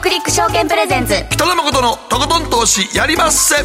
[0.00, 1.12] クリック証券プレゼンツ。
[1.28, 3.56] 北野誠のとことん投資やりまっせ。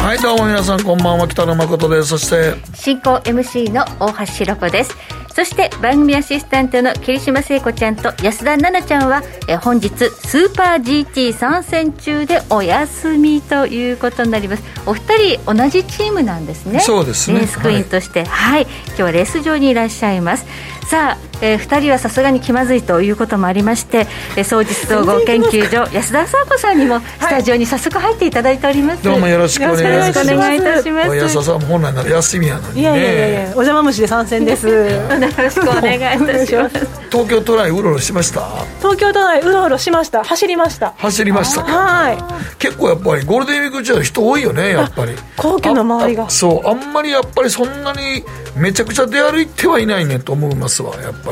[0.00, 1.28] はいどうも皆さんこんばんは。
[1.28, 2.08] 北野誠です。
[2.08, 4.96] そして進行 MC の大橋ろ子です。
[5.34, 14.62] そして番組アシスタントの桐島聖子ちゃんと安田奈々ちゃんはえ本日スーパー GT 参戦中でお休みということになります。
[14.86, 16.80] お二人同じチームなんですね。
[16.80, 17.40] そうですね。
[17.40, 18.24] レースクイーンとして。
[18.24, 20.46] はい、はい、今日はレース場にいらっしゃいます。
[20.88, 24.06] さあ、えー、2人はさすがに気まずいということもありまして、
[24.36, 30.32] えー、総実総合研究所安田沙子さんにもスタジオに早速入っていただいております、はい、どうもよろしくお願いします。
[30.32, 31.16] お願いいたします。
[31.16, 34.68] 安田さん本来なら休みやのに、ね、いやいやいやいやお邪魔虫で参戦です。
[34.68, 36.86] よろしくお願いいたします。
[37.10, 38.48] 東京都内うろうろしました？
[38.78, 40.22] 東京都内うろうろしました。
[40.24, 40.92] 走りました。
[40.96, 42.18] 走りましたはい。
[42.58, 45.12] 結構やっぱりゴールデンウィーク中は人多いよねやっぱり。
[45.36, 46.30] 皇居の周りが。
[46.30, 48.24] そうあんまりやっぱりそんなに
[48.56, 51.31] めちゃくちゃ出歩いてはいないねと思いますわやっぱ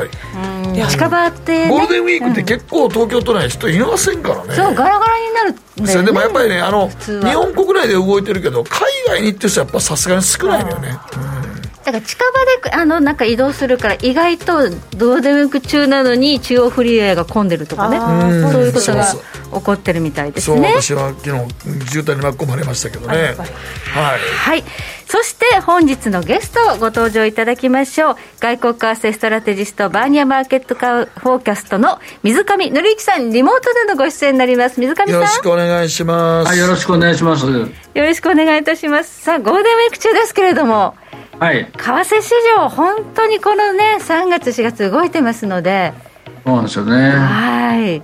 [0.89, 10.97] 近場って、ね、ゴールデンウィークって結構東京都内人いませんからね、そうガラガラになるんだよ、ね、でもやっぱりねあの日本国内で動いてるけど海外に行ってる人はやっぱさすがに少ないのよね、
[11.83, 12.23] だから近
[12.63, 17.99] 場であのなんか移動するから意外とどうでもよく中なのに中央フリーウェイが混んでるとかね。
[18.51, 19.05] そういうことが
[19.53, 20.73] 起こってるみたいですね。
[20.81, 23.15] 私は昨日渋滞に巻き込まれましたけどね。
[23.15, 24.63] はい、はい、
[25.07, 28.15] そして本日のゲストご登場いただきましょう。
[28.39, 34.79] 外国為替ストラテジストバーニアマーケットカフォーキャストの水上紀之さんリモートでのご出演になります。
[34.79, 35.09] 水上さん。
[35.13, 36.47] よろしくお願いします。
[36.47, 37.45] はいよろしくお願いします。
[37.45, 39.23] よろしくお願いいたします。
[39.23, 40.95] さあゴールデンウィーク中ですけれども
[41.41, 45.91] はい、為替市場、本当にこのね、3月、4月、動いてますので、
[46.45, 47.09] そうなんですよね。
[47.09, 48.03] はい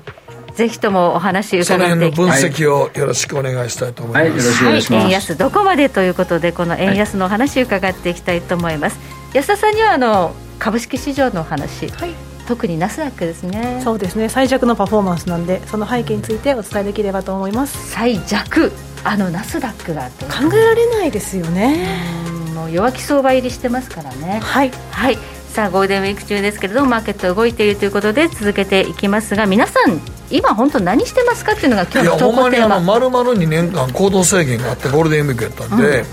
[0.55, 4.23] ぜひともお話伺っていき分析をよろしくお願いしたいと思います。
[4.23, 5.05] はい、よろしくお願いします。
[5.05, 8.97] 円安どこまでということで、この円安のお話伺っていきたいと思います。
[8.97, 9.03] は
[9.35, 12.15] い、安田さんにはあの株式市場のお話、はい、
[12.47, 13.81] 特にナスダックですね。
[13.83, 14.29] そうですね。
[14.29, 17.91] 最弱のパフォーマンスなんで、その背景についてお伝えできればと思います。
[17.91, 18.71] 最弱、
[19.03, 22.36] あのナスダックが考えられないですよね。
[22.69, 24.39] 弱気相場入りしてますからね。
[24.43, 25.17] はい、はい、
[25.49, 32.33] さあゴールデンウィーク中ですけれどもマーケット動いているということで続けていきますが皆さん今本当何してますかっていうのが今日の投稿テーマ。
[32.33, 36.05] いやほんまにあの丸々2年間行動制限があってゴールデンウィークやったんで、うん。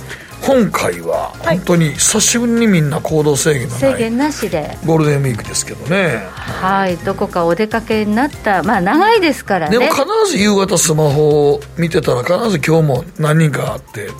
[0.46, 4.78] 今回は本当に久しぶりにみんな行動制限のない制限なしで。
[4.84, 6.26] ゴールデンウィークですけどね。
[6.34, 6.96] はい。
[6.98, 9.78] どこかお出かけになったまあ長いですからね。
[9.78, 14.10] でも必ず夕方スマホを見てたら必ず今日も何人かあって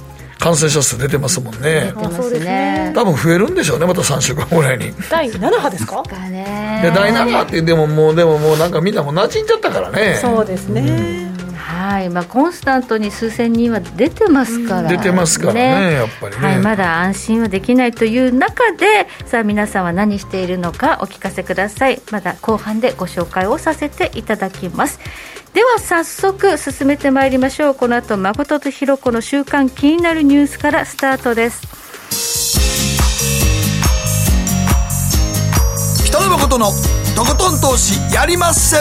[0.44, 1.94] 感染者数出てますもんね。
[2.14, 2.92] そうですね。
[2.94, 4.92] 多分増えるんでしょうね、また3週間ぐらいに。
[5.10, 6.02] 第7波ですか？
[6.02, 10.18] で、第7波って、でももう、でももうなんかみんなもう馴染んじゃったからね。
[10.20, 11.23] そうですね。
[11.66, 12.10] はい。
[12.10, 25.00] まあ、コンスタントに数千人は出てますから、ね、出てますからね、やっぱりね、はい、まだ安心はできないという中で、さあ、皆さんは何しているのかお聞かせください、まだ後半でご紹介をさせていただきます。
[25.54, 27.74] では早速進めてまいりましょう。
[27.74, 31.62] この後誠とひろ子の週刊気になるニュースからスタートです。
[36.04, 36.66] 北野誠の
[37.16, 38.76] とことん投資やりまっせ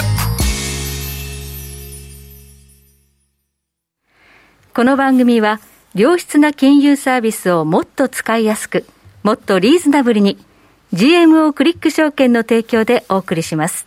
[4.75, 5.59] この番組は
[5.93, 8.87] 良質な金融サービスをもっと使いやすく
[9.21, 10.43] もっとリーズナブルに
[10.95, 13.85] GMO クリック証券の提供でお送りします。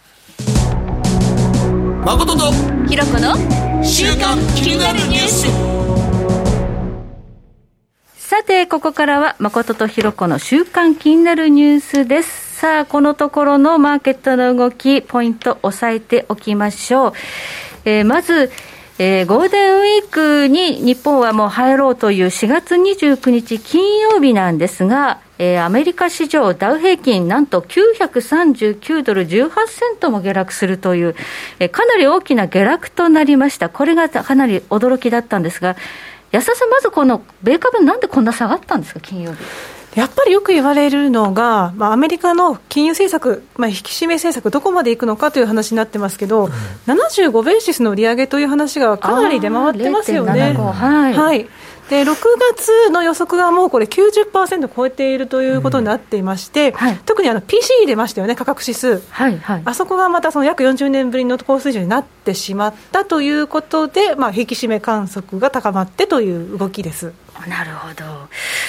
[2.04, 2.52] 誠と
[2.88, 3.34] ひろこの
[3.82, 5.48] 週刊気になるニュース。
[8.14, 12.60] さてここからは誠とひろこの週刊気になるニュースです。
[12.60, 17.12] さあこのところのマーケットの動きポイント押さえておきましょう、
[17.84, 18.52] えー、まず
[18.98, 31.14] えー、ゴールデンウィークに日本はもう入ろうという4月29日金曜日なんですが、えー、アメリカ市場ダウ平均なんと939ドル18セントも下落するという、
[31.58, 33.68] えー、かなり大きな下落となりました。
[33.68, 35.76] これがかなり驚きだったんですが、
[36.32, 39.75] 安田さん、まずこの米株なんでこんな下がったんですか、金曜日。
[39.96, 46.50] やっぱりよく言われるのが、まあ、アメリカの金融政策、まあ、引き締め政策、どこまでいくのかという話になってますけど、うん、
[46.84, 50.52] 75ベーシスの利上げという話がかなり出回ってますよね。
[50.52, 51.48] はい、はい。
[51.88, 52.16] で6
[52.56, 56.76] 月の予測がもうこれ90%超えているということになっていまして、うん。
[56.76, 67.12] はい、特にあの PCE 出ましたよね、価格指数、はいはい、あそこがまたその約40年ぶりの高水準になってしまったということで、まあ、引き締め観測が高まってという動きです。
[67.49, 68.29] なるほど、ま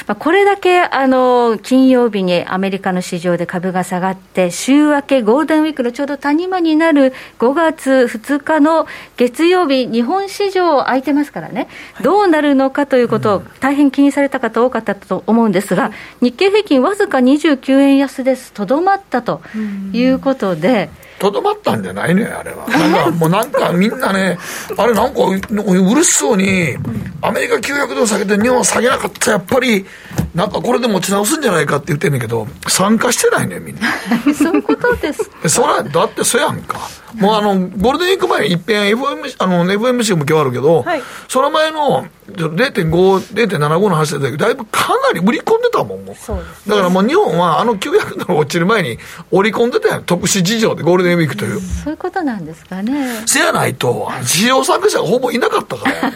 [0.09, 11.67] あ、これだけあの金曜日にアメリカの市場で株が下がって、週明け、ゴールデンウィークのちょうど谷間になる5月2日の月曜日、日本市場空いてますからね、
[12.01, 15.91] どうなるのかということを大変気にされた方多かったと思うんですが、
[16.21, 19.41] 日経平均、わずか29円安です、とどまったと
[19.93, 20.89] いうことで。
[21.19, 22.67] とどまったんじゃないのよ、あれは。
[22.67, 24.37] なんか、 もうなんかみんなね、
[24.77, 26.77] あれなんかううるしそうに、
[27.21, 29.85] アメリカ900ドル下げて日本下げなかったらやっぱり、
[30.35, 33.87] なんかこれで持ち直すんじゃないかって言ってんねんけど、参加してないねみんな。
[34.33, 35.29] そういうことです。
[35.47, 36.79] そら、だってそやんか。
[37.19, 42.89] もうあの、ゴールデンウィーク前に一遍 FM、あの、FMC も今日あるけど、はいその前の0.5、
[43.47, 43.57] 0.75
[43.89, 46.69] の話だったけど、だいぶかなり売り込んでたもん、もう。
[46.69, 48.97] だからもう日本はあの900ドル落ちる前に
[49.31, 50.03] 織り込んでたやん。
[50.03, 51.59] 特殊事情でゴールデンウィークという。
[51.61, 53.23] そういうことなんですかね。
[53.25, 56.13] せやないと、市場参加者がほぼいなかったからや。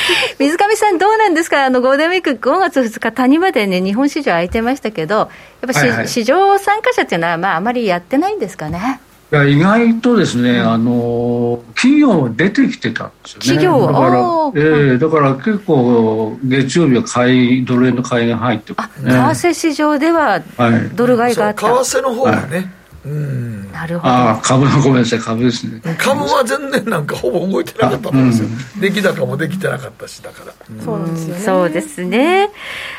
[0.38, 5.28] 水上さん、どうなんですか、あのゴールデンウィーク5月2日、谷までね、日本市場開いてましたけど、やっ
[5.66, 9.00] ぱし、はいはい市場参加者っていうのは、まあ、あまりやってないんですかね？
[9.32, 13.46] いや意外とですね、あの企業も出てきてたんですよね。
[13.46, 19.12] 企業だからお、えーえだから結構月曜日は買いドル円の買いが入ってあ、ますね。
[19.12, 21.60] 為替市場でははいドル買いがあった。
[21.60, 22.72] そう為替の方がね、
[23.04, 23.72] うん。
[23.72, 24.12] なるほど。
[24.12, 25.80] ああ株のごめんなさい株ですね。
[25.98, 28.48] 株は全然なんかほぼ動いてなかったんですよ。
[28.80, 30.52] 出来高もできてなかったし、だから。
[30.68, 31.40] うんそうですよね。
[31.40, 32.50] そうですね。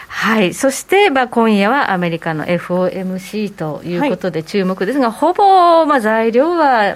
[0.07, 0.53] はい。
[0.53, 6.95] そして、まあ、今夜はアメリカの FOMC ということで注目ですが、ほぼ、まあ、材料は、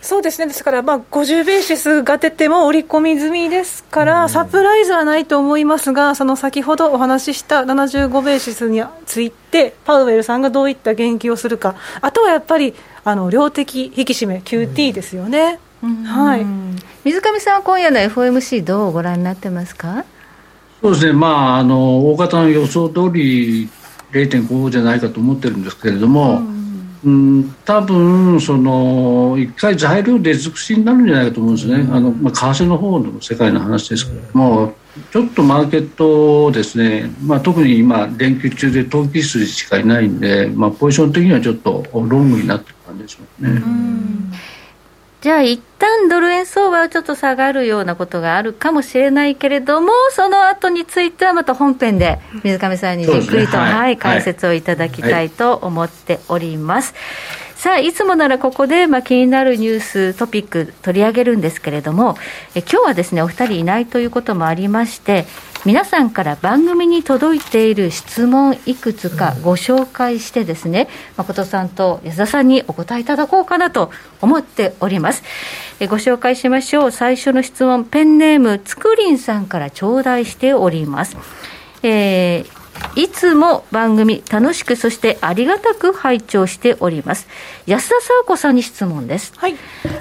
[0.00, 12.74] そうですね、ですから、まあ、50ベーシスが出ても織り込み済みですから、サプライズはないと思いますが、その先ほどお話しした75ベーシスについて、パウエルさんがどういった言及をするか、あとはやっぱり、
[13.04, 15.58] あの量的引き締め、QT ですよね。
[15.80, 16.76] はいうん。
[17.04, 20.04] 水上さんは今夜の FOMC どうご覧になってますか？
[20.82, 23.68] そうですね、まあ、あの大方の予想通り
[24.12, 26.67] 0.5じゃないかと思ってるんですけれども、うん、
[27.64, 34.74] 多分その一回材料出尽くしになるんじゃないかと思うんですね、あのまあ、為替の方の世界の話ですけれども、
[35.12, 43.62] ちょっとマーケットですね、まあ、特に今、連休中で投機筋しかいないんで、まあ、ポジション的にはちょっとロングになってる感じですよね。
[45.20, 53.96] じゃあ一旦ドル円相場はちょっと下がるようなことがあるかもしれないけれども、その後についてはまた本編で水上さんにじっくりと、ねはいはい。
[53.96, 56.94] 解説をいただきたいと思っております。
[57.58, 62.16] さあ、いつもならここで、まあ、気になるニュース、トピック取り上げるんですけれども、
[62.54, 65.26] え今日はですね、お二人いないということもありまして、
[65.64, 73.90] 皆さんから番組に届いている質問いくつかご紹介してですね、誠さんと安田さんにお答えいただこうかなと
[74.20, 75.24] 思っております。
[75.80, 76.90] えご紹介しましょう。
[76.92, 81.16] 最初の質問、ペンネームつくりんさんから頂戴しております。
[81.82, 82.58] えー
[82.96, 87.28] いつも番組楽しくそしてありがたく拝聴しております。
[87.66, 89.32] 安田沙子さんに質問です。
[89.36, 89.56] はい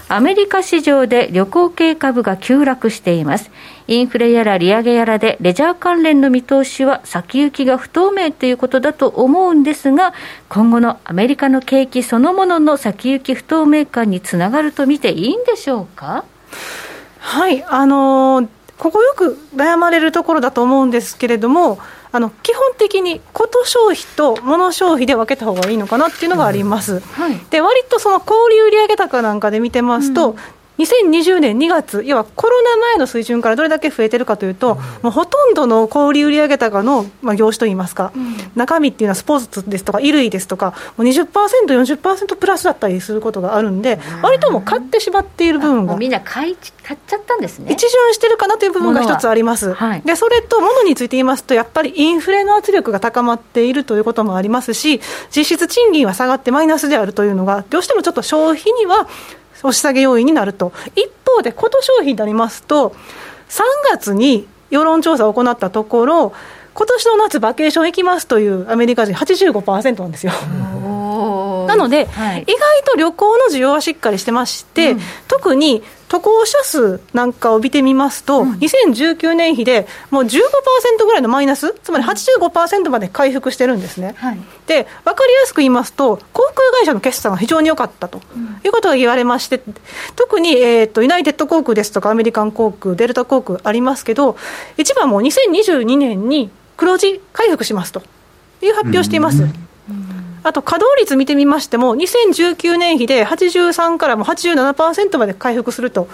[0.10, 3.52] アメリカ市場で旅行系株が急落しています。
[3.88, 10.14] インフレやら利上げやらでレジャー関連の見通しは先行きが不透明ということだと思うんですが、
[10.50, 16.26] 今後のアメリカの景気そのものの先行き不透明感につながると見ていいんでしょうか？
[17.20, 18.48] はい、あのー
[18.78, 21.80] ここよく悩まれるところだと思うんですけれども、
[22.12, 27.00] あの基本的にこと消費と物消費で分けた方がいいのかなっていうのがあります。
[27.00, 27.40] はい。
[27.50, 30.36] で割とその小売売上高なんかで見てますと、
[30.78, 38.12] 2020年2月、要はコロナ前の水準からどれだけ増えてるかというと、もうほとんどの小売売上高の、まあ、業種といいますか、
[38.56, 41.28] 中身っていうのはスポーツですとか、衣類ですとか、もう20%、
[41.66, 47.74] 40%プラスだったりすることがあるんで、割ともう買ってしまっている部分がもうみんな買い買っちゃったんですね。
[47.74, 49.88] 一巡してるかなという部分が一つあります、物は。
[49.88, 50.02] はい。
[50.06, 55.02] でそれと物について言いますと、やっぱりインフレの圧力が高まっているということもありますし、
[55.36, 59.08] 実質賃金は下がってマイナスであるというのが、どうしてもちょっと消費には
[59.60, 62.96] 押し下げ要因になると、一方で、こと消費になりますと、
[63.50, 63.62] 3
[63.92, 66.34] 月に世論調査を行ったところ、
[66.74, 70.32] 今年の夏、バケーション行きますというアメリカ人85%なんですよ。
[71.68, 72.42] なので、はい。
[72.42, 74.96] 意外と旅行の需要はしっかりしてまして、
[75.28, 80.40] 特に渡航者数なんかを見てみますと、2019年比でもう15%
[81.06, 84.16] ぐらいのマイナス、つまり85%まで回復してるんですね。
[84.18, 84.40] はい。
[84.68, 88.22] で分かりやすく言いますと、航空会社の決算が非常に良かったと、
[88.64, 89.62] いうことが言われまして、
[90.16, 94.38] 特に、えー、とユナイテッド航空ですとか、アメリカン航空、デルタ航空ありますけど、
[94.78, 98.02] 一番もう2022年に黒字回復しますと
[98.62, 99.46] いう発表をしています。
[100.48, 106.06] あと稼働率見てみましても、2019年比で83からも87%まで回復するとい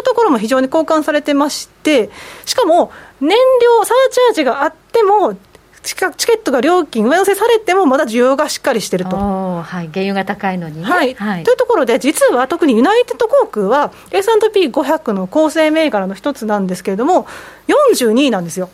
[0.00, 2.08] うところも非常に好感されてまして、
[2.44, 5.36] しかも燃料サーチャージがあっても、
[5.82, 9.16] チケチケットが料金上乗せされても、まだ需要がしっかりしてると。
[9.16, 10.84] はい、原油が高いのにね。
[10.84, 17.26] はいはいというところで、実は特にユナイテッド航空は S&P500 の構成銘柄の一つなんですけれども、
[17.68, 18.70] 42位なんですよ。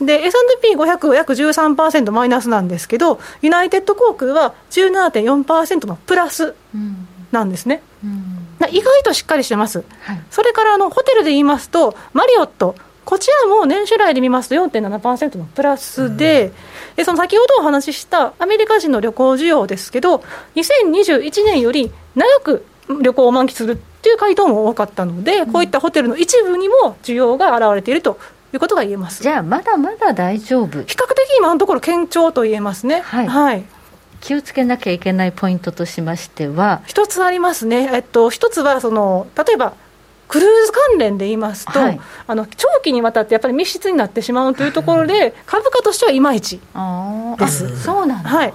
[0.00, 6.54] で、S&P500 は約13%マイナスなんですけど、ユナイテッド航空は17.4%のプラス
[7.30, 7.82] なんですね。
[8.70, 9.84] 意外としっかりしてます。
[10.00, 16.52] はい、それからあのホテルで言いますと、マリオット、こちらも年初来で見ますと4.7%のプラスで、うん、
[16.96, 20.22] でその先ほどお話ししたアメリカ人の旅行需要ですけど、
[20.54, 22.64] 2021年より長く
[23.02, 28.18] 旅行を満喫するっていう回答も多かったので、うん、こういったホテルの一部にも需要が現れていると
[28.52, 29.22] いうことが言えます。
[29.22, 30.82] じゃあ、まだまだ大丈夫。
[30.82, 33.00] 比較的今のところ、堅調と言えますね。
[33.00, 33.64] はい、はい。
[34.20, 36.80] 気をつけなきゃいけないポイントとしましては。
[36.86, 39.74] 一つありますね、えっと、一つはその例えば
[40.32, 46.58] クルーズ関連で言いますと、はい、あの長期にわたってやっぱり密室になってしまうというところで、株価としてはいまいち
[47.38, 47.82] です。
[47.82, 48.54] そうなんはい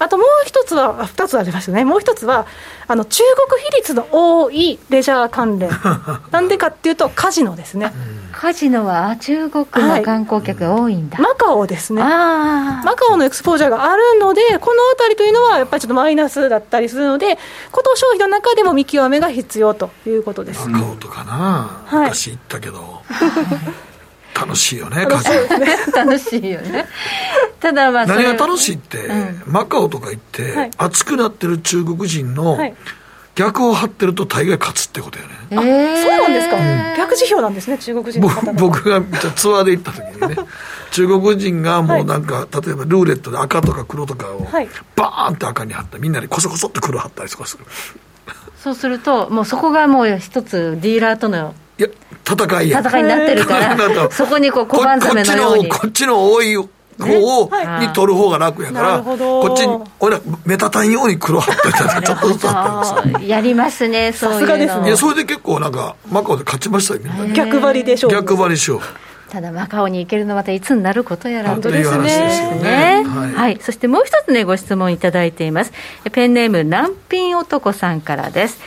[0.00, 2.46] あともう一つは、二つありますね、もう一つは、
[2.88, 5.70] あの中国比率の多いレジャー関連、
[6.32, 7.92] なんでかっていうと、カジノですね。
[8.32, 17.38] カジノは中国の観光客が多いんだ、はい、マカオですね、マカオのエクスポージャーがあるので、このあたりというのは、やっぱりちょっとマイナスだったりするので、
[17.70, 20.66] コト消費の中でも見極めが必要ということです。
[20.66, 23.02] マカオとかな、はい、昔行ったけど。
[24.34, 25.94] 楽しいよね、カジノ。
[26.04, 26.86] 楽しいよね。
[27.60, 32.58] ただまあ、何が楽しいって、うん、マカオとか行って、はい、熱くなってる中国人の、
[33.34, 35.34] 逆を張ってると大概勝つってことよね。
[35.50, 39.00] えー、そうなんですか、うん、逆辞表なんですね、中国人の方僕が
[39.34, 40.36] ツアーで行った時にね、
[40.90, 44.46] 中国人がもうなんか、はい、例えばルーレットで赤とか黒とかを、
[44.96, 45.98] バーンって赤に貼った。
[45.98, 47.64] みんなにこそこそって黒貼ったりとかする。
[48.62, 51.88] そうすると、もうそこがもう一つ、ディーラーとのいや、
[52.30, 52.80] 戦いや。
[52.80, 55.78] 戦いになってるから、 そこにこう小判ザメのようにこ。
[55.78, 56.64] こっちの多い方
[56.98, 63.24] を、に取る方が楽やから、こっちに、俺ら目立たんように黒貼ってたら、ちょっとずつ貼ってます。
[63.24, 64.86] やりますね、そういうの。
[64.86, 67.34] いや、それで結構なんか、マカオで勝ちましたよ、みんな。
[67.34, 68.10] 逆張りでしょう。
[68.10, 68.80] 逆張りしよう。
[69.30, 72.60] ただマカオに行けるのまたいつになることやら本当ですね。
[72.62, 75.72] ねはい、はい、そしてもう一つねご質問いただいています。
[76.10, 78.58] ペンネーム難品男さんからです。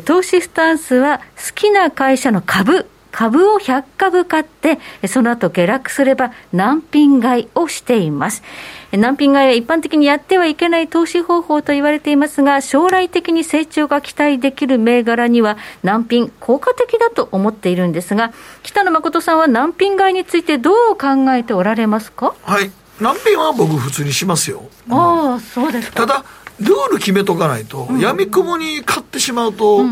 [0.00, 8.42] 投資スタンスは好きな会社の株株を100株買って、その後下落すれば難品買いをしています。
[8.90, 18.32] 難品買いは一般的にやってはいけない投資方法と言われていますが、将来的に成長が期待できる銘柄には難品効果的だと思っているんですが、
[18.62, 22.34] 北野誠さんは難品買いについてどう考えておられますか？
[22.44, 22.70] はい。
[22.98, 24.62] 難品は僕普通にしますよ。
[24.88, 26.06] ああ、そうですか。
[26.06, 26.24] ただ、
[26.62, 29.84] ルール決めとかないと、やみくもに買ってしまうと、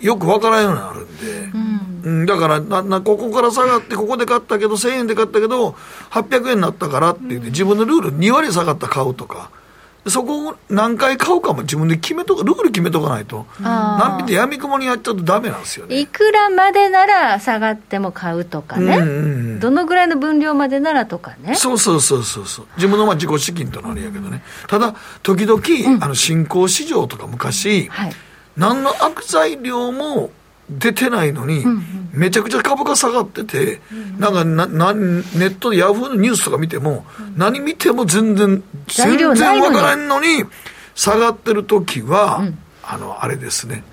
[0.00, 5.76] よくわからんようになるんで、うん、だからなな、ここから下がって、ここで買ったけど、1000円で買ったけど、
[6.10, 9.50] 800円になったからって言って、自分のルール2割下がった買うとか。
[10.06, 16.00] そこを何回買うかも自分で決めとか、ルール決めとかないと、何品でやみくもにやっちゃうとだめなんですよね。
[16.00, 19.18] いくらまでなら下がっても買うとかね、うんうんう
[19.56, 21.54] ん、どのぐらいの分量までならとかね。
[21.54, 28.12] そうそうそうそうそう、自分のまあ自己資金とのあれやけどね、ただ、時々、うん、あの新興市場とか昔、はい。
[28.56, 30.30] 何の悪材料も
[30.70, 31.64] 出てないのに、
[32.12, 33.80] めちゃくちゃ株価下がってて、
[34.18, 37.04] なんかななネットでヤフーのニュースとか見ても、
[37.36, 40.44] 何見ても全然、全然わからんのに、
[40.94, 42.42] 下がってる時は、
[42.82, 43.84] あの、あれですね、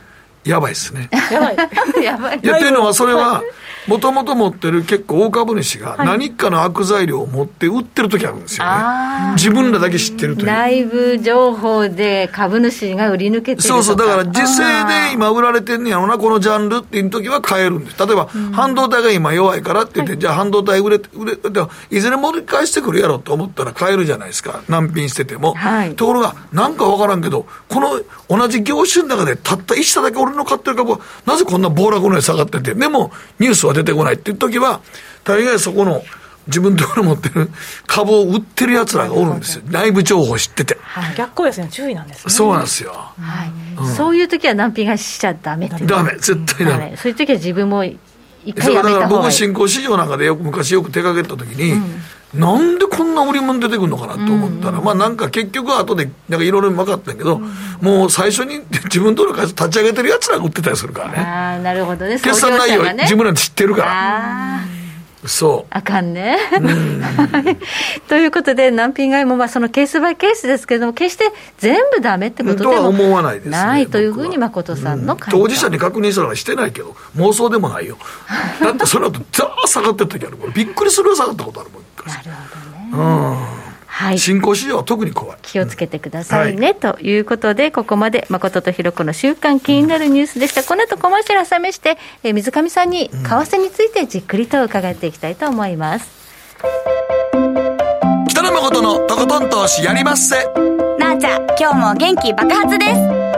[0.43, 1.09] やばいですね。
[1.31, 2.03] やばい。
[2.03, 2.39] やばい。
[2.41, 3.41] いや、っていうのは、それは、
[3.89, 10.45] もともと持ってる結構大株主が何かの悪材料を持って売ってる時あるんですよね、はい、自分らだけ知ってるという。
[10.45, 13.95] 内部情報で株主が売り抜けてるそうそう。
[13.95, 17.97] だから実勢で今売られてんねやろなこのジャンルっていう時は買えるんです。
[18.05, 21.33] 例えば、半導体が今弱いからって言って、はい、じゃあ半導体売れ売れ
[21.89, 24.61] いずれ盛り返してくるやろと思ったら買えるじゃないですか。
[24.69, 34.81] 難品してても、はい、ところがなんか分からんけどこの同じ業種の中でたった一社だけ俺の買ってる株はなぜこんな暴落のように下がっててでもニュースは出てこないっていう時は、
[35.23, 36.03] 大概そこの
[36.47, 37.49] 自分のところ持ってる
[37.85, 39.63] 株を売ってるやつらがおるんですよ。
[39.69, 40.77] 内部情報知ってて。
[40.81, 42.33] はい、逆行ですね、注意なんですね。
[42.33, 42.91] そうなんですよ。
[42.91, 43.51] はい。
[43.77, 46.97] うん、そういう時は難品がしちゃダメってダメ、絶対ダメ、はい。
[46.97, 47.97] そういう時は自分も一
[48.55, 48.93] 回やめた方がいい。
[48.93, 52.01] だから僕新興市場なんかでよく昔よく手掛けた時に、うん
[52.33, 61.17] なんでこんな売り物出てくるのかなと思ったら、うん、まあなんか結局後でなんかいろいろ分かったけど、うん、もう最初に 自分との会社立ち上げてるやつらが売ってたりするからね。
[61.17, 62.19] ああ、なるほどね。
[62.19, 64.79] 決算内容、ね、自分ら知ってるから。
[65.25, 65.73] そう。
[65.75, 66.37] あかんね。
[68.07, 71.25] ということで、難品買いもまあそのケースバイケースですけれども、決して
[71.57, 77.97] 全部ダメってことでも思わないです、ね、ないというふうに誠さんの、うん、当事者に確認したらしてないけど、妄想でもないよ。
[78.61, 81.88] だってその後、ザー下がってる時あるびっくりする下がったことあるもん。
[82.07, 83.03] なるほどね。
[83.03, 83.69] うん。
[83.85, 85.37] はい、新興市場は特に怖い。
[85.41, 96.09] 気をつけてくださいね、はい、ということでここまで誠とひろ子の週間気になるニュースでした、この後コマーシャル挟めして、え水上さんに為替についてじっくりと伺っていきたいと思います、
[97.33, 100.35] うん、北野誠のとことん投資やりまっせ。
[100.97, 103.29] なあちゃん今日も元気爆発です。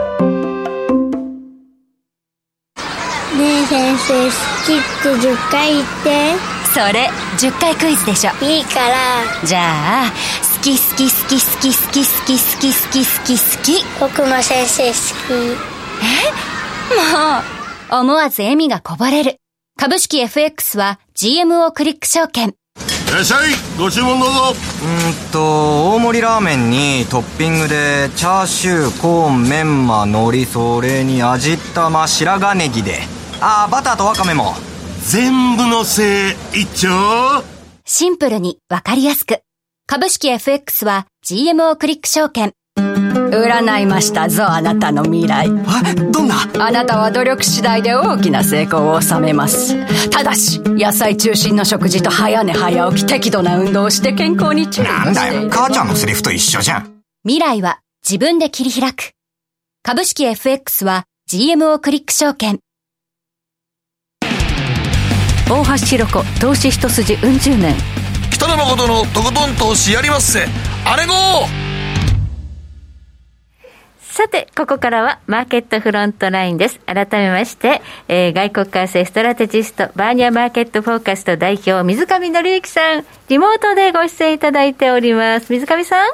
[3.72, 4.30] 先生好
[4.66, 8.30] きって10回言ってそれ10回クイズでしょ。
[8.42, 8.96] いいから。
[9.44, 10.12] じゃあ
[10.56, 13.36] 好き好き好き好き好き好き好き好き好き。
[13.36, 14.94] 好き僕も先生好
[15.28, 15.72] き。
[17.92, 19.36] もう思わず笑みがこぼれる。
[19.78, 22.48] 株式 FX は GMO クリック証券。
[22.48, 24.54] いらっしゃいご注文どうぞ。
[24.82, 33.00] うんと大盛りラーメンにトッピングでチャーシューコーンメンマ海苔それに味玉白髪ネギで。
[33.42, 34.54] ああバターとワカメも
[35.04, 37.42] 全部のせい一丁。
[37.84, 39.40] シンプルにわかりやすく。
[39.86, 42.52] 株式 FX は GMO クリック証券。
[42.76, 45.48] 占いましたぞあなたの未来。
[45.48, 46.48] えどんな？
[46.58, 49.76] あなたは努力次第で大きな成功を収めます。
[50.10, 55.50] ただし野菜中心の食事と早寝早起き適度な運動をして健康に注意なんだよ。
[55.50, 57.02] 母ちゃんのセリフと一緒じゃん。
[57.24, 59.10] 未来は自分で切り開く。
[59.82, 62.60] 株式 FX は GMO クリック証券
[65.52, 67.74] 大橋ひろ子投資一筋うん十年
[68.30, 70.46] 北野誠のとことん投資やりまっせ
[70.86, 71.12] あれご
[74.00, 76.80] さて、ここからはマーケットフロントラインです。
[76.80, 85.50] 改めまして、えー外国為替ストラテジスト、バーニアマーケットフォーカスト代表、水上則之さん、リモートでご出演いただいております。
[85.50, 86.10] 水上さん、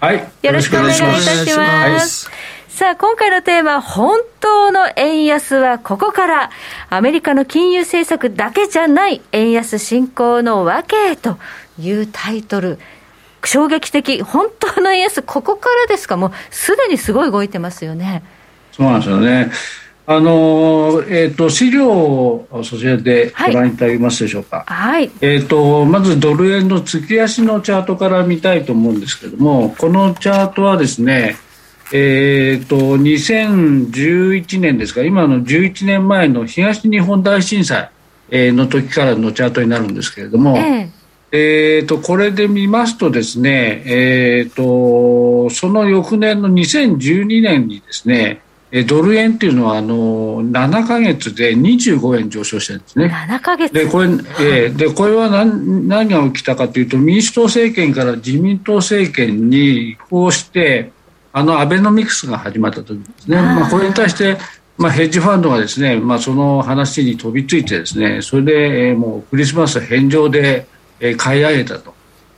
[0.00, 0.26] はい。
[0.42, 2.30] よろしくお願いいたします。
[2.78, 6.50] さあ、今回のテーマ、本当の円安はここから、
[6.90, 11.38] アメリカの金融政策だけじゃない円安進行の訳と
[11.78, 12.78] いうタイトル。
[13.44, 18.22] 衝撃的、本当の円安、ここからですか、もうすでにすごい動いてますよね。
[18.72, 19.50] そうなんですよね。
[20.06, 24.64] あのえっ、と資料をそちらでご覧いただけますでしょうか？
[24.66, 25.10] はい。
[25.20, 31.36] えー、とまずドル円の月足のチャートから見たいと思うんですけどもこのチャートはですね、
[31.92, 37.90] えー、と2011年ですか今の11年前の東日本大震災
[38.30, 40.90] えーの時からのチャートになるんですけれども、え
[41.32, 53.14] えー、とこれで見ますとですね、えー、とその翌年の2012年にですねえードル円っていうのはあの7か月で25円上昇してるんですえね。
[53.14, 53.72] 7ヶ月。
[53.72, 60.92] でこれ,、えーでこれは何何が起きたかというと民主党政権から自民党政権に移行して
[61.32, 64.38] あのアベノミクスが始まった時ですね、まあ、これに対して、
[64.76, 70.66] まあ、ヘッジファンドがですね、まあ、その話に飛びついてですねそれで、えーもうクリスマス返上で、
[71.00, 71.94] えー買い上げたと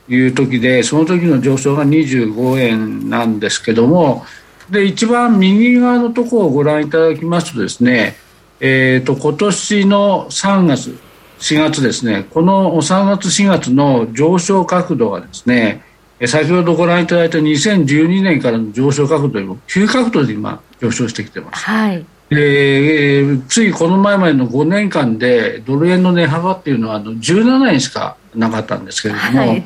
[0.09, 4.25] いう時でその時の上昇が25円なんですけども
[4.69, 8.15] で一番右側のところをご覧いただきますとですね
[8.63, 10.95] えー、と今年の3月、
[11.39, 15.90] 4月ですね、この3月、4月の上昇角度がですね、え
[16.27, 21.63] 先ほどご覧いただいた2012年からの上昇角度よりも急角度で今、上昇してきてます。
[21.65, 22.05] はい。
[22.31, 29.65] でえーついこの前までの5年間でドル円の値幅っていうのはあの17円しかなかったんですけれども、はい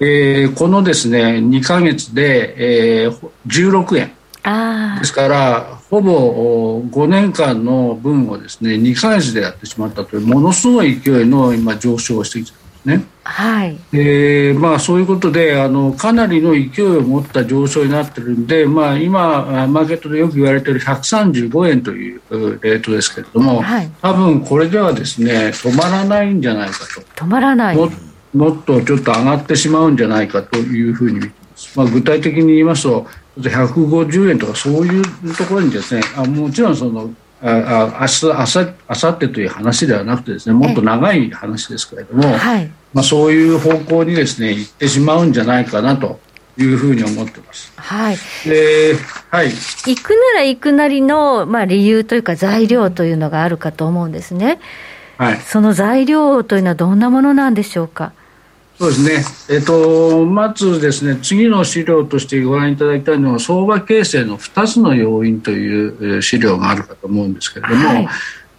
[0.00, 4.12] えーこのですね2ヶ月で、えー16円
[4.44, 13.17] あですからほぼお5年間の分をですね2ヶ月でやってしまったというものすごい勢いの今上昇をしてきてるんですね。
[13.28, 13.76] あ、はい。
[13.92, 27.24] でまあ、そういうことであのかなりの勢いを持った上昇になってるんで、まあ、今、あマーケットでよく言われている135円といううレートですけれども、はい多分これではですね止まらないんじゃないかと。
[27.24, 27.76] 止まらない。
[27.76, 27.90] も
[28.34, 33.06] もっとちょっと上がってしまうんじゃないかというふうに見ています、まあ、具体的に言いますと
[33.38, 37.10] 150円とかそういうところにですねあもちろんその
[37.40, 42.70] ああ明日あさあさってという話ではなくてですねもっと長い話ですけれども、はい。
[42.94, 46.20] まあ、そういう方向にですね行ってしまうんじゃないかなと
[46.56, 47.72] いうふうに思ってます。
[47.76, 48.16] はい。
[48.44, 48.96] で
[49.30, 54.58] はい行くなら行くなりの、まあ、理由というか材料というのがあるかと思うんですね。
[55.18, 58.12] はいその材料というのはどんなものなんでしょうか？
[58.78, 68.08] そうですね、えっと、まずですね次の資料としてご覧いただきたいのは相場形成の2つの要因というえー資料があるかと思うんですけれども、はい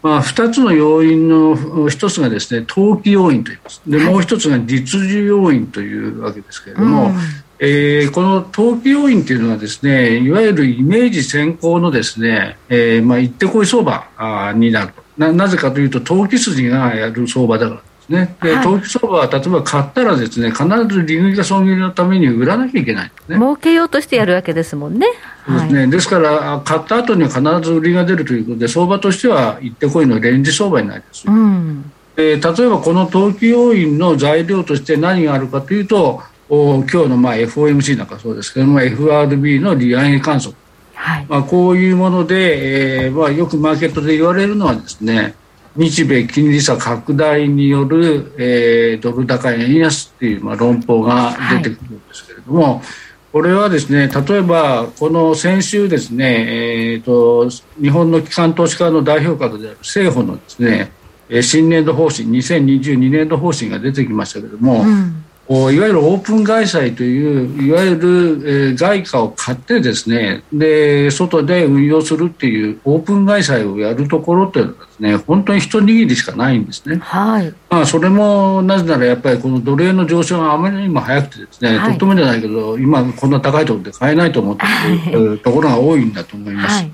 [0.02, 3.82] まあ、2つの要因の1つがですね投機要因といいます。
[3.86, 7.16] でもう1つが実需要因というわけですけれども、うん。
[7.62, 15.04] えーこの投機要因というのはですねいわゆるイメージ先行のですね、えーまあ、行ってこい相場になると。
[15.18, 23.36] ななぜかというと投機筋がやる相場だからですねで、はい投機相場は例えば買ったらですね必ず利食いが損切りのために売らなきゃいけないね。
[23.36, 25.08] 儲けようとしてやるわけですもんね。
[25.48, 31.28] ですね、ですからあ買った後には必ず売りが出るということで相場としては行ってこいのレンジ相場になります。
[31.28, 31.92] うん。
[32.16, 40.56] で例えばこの投機要因の材料として何があるかというとお今日のまあ FOMC なんかそうですけども FRB の利上げ観測、
[40.94, 41.26] はい。
[41.30, 45.36] まあ、こういうもので、えーまあ、よくマーケットで言われるのはですね
[45.80, 52.82] 日米金利差拡大による、えー、ドル高円安という、まあ、論法が出てくるんですけれども、はい、
[53.32, 57.50] これはですね例えばこの先週ですね、えーと、
[57.82, 60.92] 日本の機関投資家の代表格である政府のですね
[61.42, 65.24] 新年度方針2022年度方針が出てきましたけれども、うん。
[65.50, 76.98] いわゆるオープン外債といういわゆる、え外貨を買ってですねで外で運用するっていうオープン外債をやるところっていうのはですね本当に一握りしかないんですね。
[76.98, 77.52] はい。
[77.72, 84.66] まあそれもなぜならやっぱりこのドル円の上昇があまりにも早くてですね、はい、とってもじゃないけど今こんな高いところで買えないと思って
[85.10, 86.76] いるところが多いんだと思います。
[86.76, 86.92] はい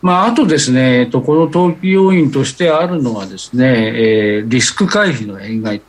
[0.00, 3.64] まあ、あとですね、えっと、この投機要因としてあるのはですね、
[4.36, 5.80] えー、リスク回避の円買い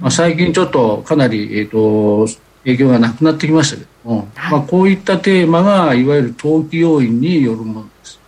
[0.00, 2.26] まあ、最近ちょっとかなり、えーと、
[2.64, 8.20] 影響がなくなってきましたけども、はい、まあ、こういったテーマがいわゆる投機要因によるものです。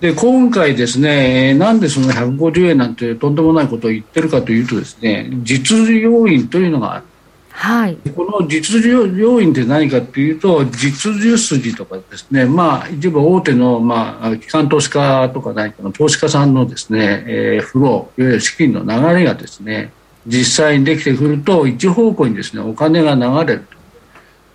[0.00, 7.04] で今回ですね、なんでその150円なんてとんでもないことを言ってるかというとですね、実需要因というのがある。
[7.52, 19.92] はい、この実需要因って何かというと実需筋とかですね、まあ、一部大手の、まあ、機関投資家とか何かの投資家さんのですね、えー、フローいわゆる資金の流れがですね
[20.26, 23.66] 実際にできてくると一方向にですねお金が流れる。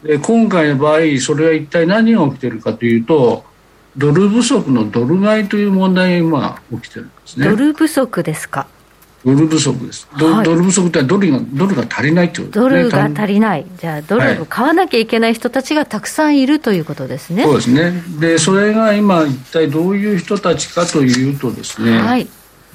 [0.01, 3.43] とで今回の場合それは一体何が起きているかというと
[3.97, 7.49] ドル不足のドル買いという問題が今起きてるんですね。
[7.49, 8.67] ドル不足ですか？
[9.25, 12.83] ドル不足です、はい、ドル不足ってドルがドルが足りないということですね。
[12.83, 13.65] ドルが足りない。
[13.77, 18.03] じゃあドルを買わなきゃいけない人たちがたくさんいるということですね、そうですね。
[18.19, 22.27] でそれが今一体どういう人たちかというとですね、はい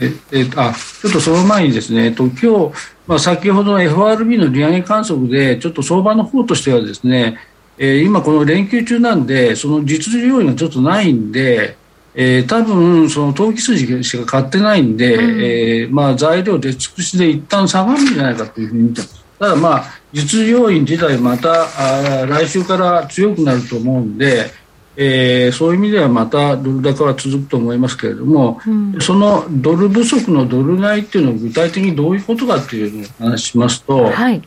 [0.02, 2.72] ええあちょっとその前にですね、えっと、今日、
[3.06, 7.38] まあ、先ほどの FRB の利上げ観測でちょっと相場の方としてはですね、
[7.78, 11.76] えー、今、この連休中なんでその実需要因がちょっとないんで、
[12.14, 19.24] えー、多分その投機筋しか買ってないんで、うん、えー、まあ、材料出尽くしで一旦下がるんじゃないかというふうに見てます。
[19.38, 24.50] ただ、まあ、実需要因自体またあ来週から強くなると思うんで、
[24.96, 34.42] えー、そういう意味ではまたドル高は続くと思いますけれども、うん、そのドル不足のドル買いっていうのは具体的にどういうことかっていうのを話しますと、はい。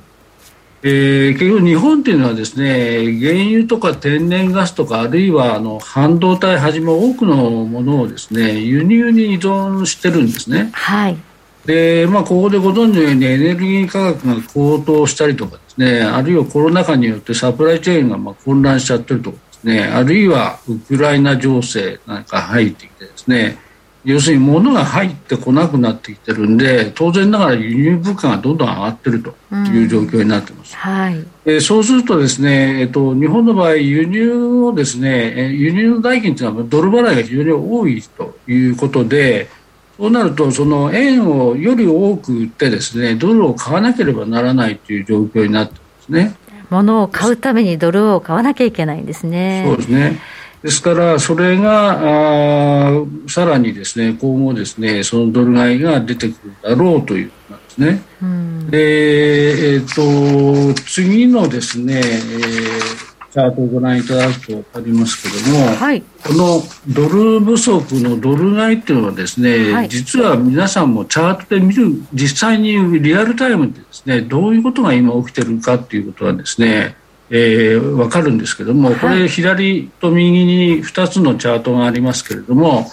[0.87, 10.69] えー、結局日本っていうのはですね原油とか天然ガスとかあるいはあの半導体はじめ多くのものをですね輸入に依存してるんですね。
[10.73, 11.17] はい。
[11.65, 19.33] でまあ、ここでご存知のようにエネルギー価格が高騰したりとかですねあるいはコロナ禍によってサプライチェーンがまあ混乱しちゃってると
[19.65, 23.57] ね、あるいはウクライナ情勢なんか入ってきてですね、
[24.05, 29.33] 要するに物が入ってこなくなってきてるんで、当然ながら輸入物価がどんどん上がってると
[29.73, 30.73] いう状況になってます。
[30.73, 31.25] うん、はい。
[31.45, 39.49] えそうするとですね、えっと、日本の場合、輸入をですね、輸入の代金というのはドル払いが非常に多いということで、
[39.97, 46.35] そうなると、その円をより多く売ってですね、ドルを買わなければならないという状況になってますね。
[46.69, 49.63] 物を買うためにドルを買わなきゃいけないんですね。
[49.67, 50.19] そうですね
[50.63, 52.91] ですから、それがあ
[53.27, 58.01] さらにですね今後ですねそのドル買いが出てくるだろうということなんですね。
[58.21, 76.95] うん、で、えっ、ー、と次のですね、えーチャートをご覧いただくと分かりますけども、はい、このドル不足のドル買いっていうのはですね、はい、実は皆さんもチャートで見る実際にリアルタイムでですねどういうことが今起きてるかっていうことはですね
[77.31, 82.85] えー、分かるんですけどもこれ左と右に2つのチャートがありますけれども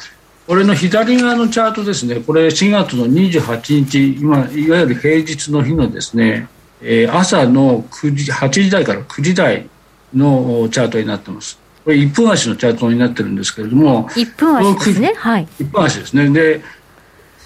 [0.46, 6.48] これの左側のチャートですねこれ4月の28日今いわゆる平日の日のですね、
[6.81, 9.68] えー、朝の9時8時台から9時台
[10.14, 11.62] のチャートになってます。
[11.85, 16.62] これ1分足のチャートになってるんですけれども1分足ですねはい1分足ですねで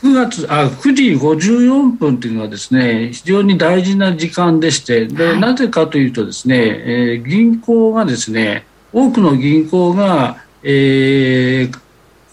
[0.03, 11.81] 9月あ9時54分というのはですね非常に大事な時間でしてで、はい、なぜかというとですね、えー、銀行がですね多くの銀行が、えー、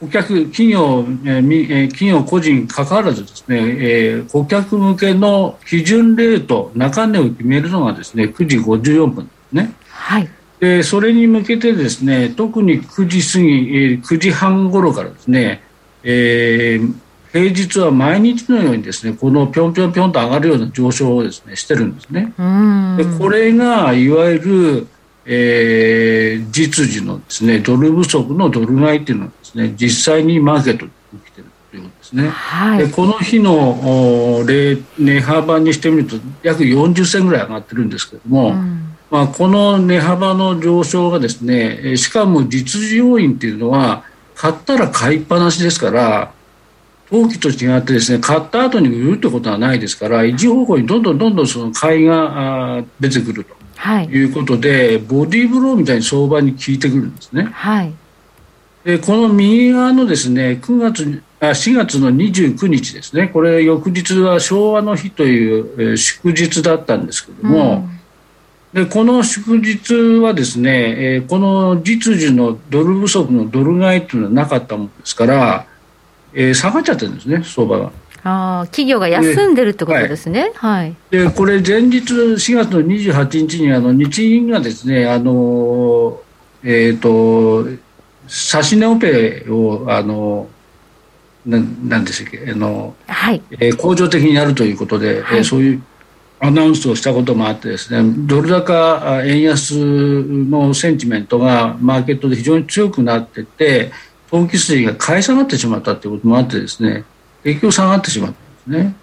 [0.02, 9.74] 顧客企業、えー、企業個人かかわらずですね、えー、顧客向けの基準レート中値を決めるのがですね9時54分ですね。
[10.04, 15.64] はい、でそれに向けてですね特に9時過ぎ、えー、9時半頃からですね、
[16.04, 16.94] えー、
[17.32, 22.34] 平日は毎日のようにですねこのぴょんぴょんぴょんと上がるような上昇をですねしてるんですね。
[22.98, 24.88] でこれがいわゆる、
[25.26, 30.92] えー、実需のですねドル不足のドル買いっていうのはですね実際にマーケットに
[31.24, 32.28] 起きてるということですね。
[32.28, 34.44] はい、でこの日の
[35.00, 38.50] 値幅にしてみると約40銭ぐらい上がってるんですけども。
[38.50, 46.34] うんまあ、この値幅の上昇がですねしかも実需要因っていうのは買ったら買いっぱなしですから
[47.12, 54.06] 投機と違ってですね買った後に売るってことはないですから一方向にどんどんどんどんその買いがあ出てくるとはい。
[54.06, 57.50] いうことで、ボディーブローみたいに相場に効いてくるんですね。
[57.52, 57.94] はい。
[58.86, 67.88] でこの右側のですね9月にあ4月の29日ですねこれ翌日は昭和の日という、えー祝日だったんですけども、
[68.74, 75.68] でこの祝日はですね、えーこの実需のドル不足のドル買いというのはなかったものですから、
[76.34, 77.92] えー下がっちゃってるんですね相場が。
[78.26, 80.52] ああ、企業が休んでるってことですね。
[80.56, 80.96] はい。
[81.12, 86.20] でこれ前日4月の28日にあの日銀がですねあの
[86.64, 90.48] えっ、と指値オペをあの
[91.46, 93.42] ななんでしたっけあの、はい。
[93.52, 95.84] えー恒常的にやるということで、はいえーそういう
[96.40, 103.92] アナウンスをしたこともあってですねドル高あ円安のセンチメントがマーケットで非常に強くなってて
[104.30, 107.06] 投機筋が買い下がってしまったということもあってですね
[107.44, 108.34] 結局下がってしまっ
[108.66, 108.96] たんですね。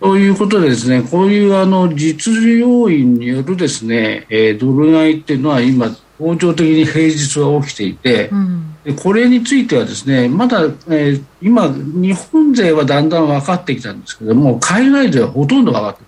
[0.00, 8.76] ということでですね、こういうあの実需要因によるですね、えードル買いっていうのは今、恒常的に平日は起きていて、うん。
[8.82, 16.02] でこれについてはですね、まだ、えー今、日本勢はだんだん分かってきたんですけども、海外勢はほとんど分かって。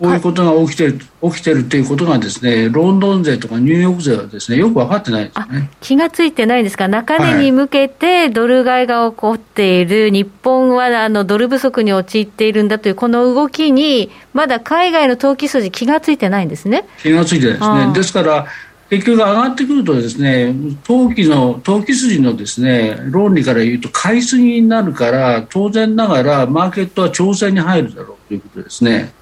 [0.00, 5.70] こういうことが起きてる、起きてるということがですね、ロンドン勢とかニューヨーク勢はですね、よく分かってないんですね。
[5.82, 16.86] 気がついてないんですが、中値に向けてドル買いが起こっている、日本はあのドル不足に陥っているんだというこの動きに、まだ海外の投機筋、気がついてないんですね。
[17.02, 17.92] 気がついてないですね。
[17.92, 18.46] ですから、
[18.88, 29.12] 結局上がってくるとですね、投機の、投機筋のですね、論理から言うと買いすぎになるから、当然ながらマーケットは調整に入るだろうということですね。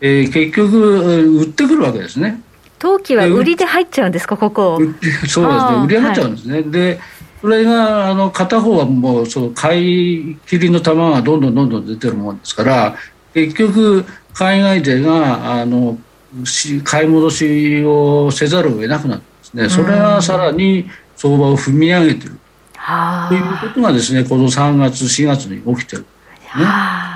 [0.00, 2.42] えー結局、売ってくるわけですね。
[2.78, 4.78] 投機は売りで入っちゃうんですか、ここ。
[4.78, 5.48] そうですね。
[5.84, 7.00] 売り上がっちゃうんですね、で
[7.40, 12.96] それがあの片方はもうそう買い切りの玉がどんどんどんどん出てるもんですから
[13.34, 15.98] 結局、海外勢があの
[16.44, 19.68] し買い戻しをせざるを得なくなってですね。
[19.68, 22.38] それがさらに相場を踏み上げてる。
[22.76, 26.06] はということがですねこの3月、4月に起きてる。
[26.54, 27.13] あ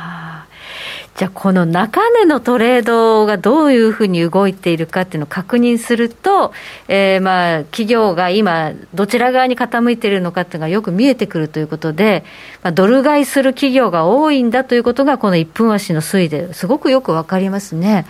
[1.19, 6.53] じゃあ、この中値のトレードがどういうふうに動いているかっていうのを確認すると、
[6.87, 12.23] えーまあ企業が今、どちら側に傾いているのかっていうのがよく見えてくるということで、
[12.63, 18.07] まあ、ドル買いする企業が多いんだということが、この1分足の推移ですごくよくわかりますね。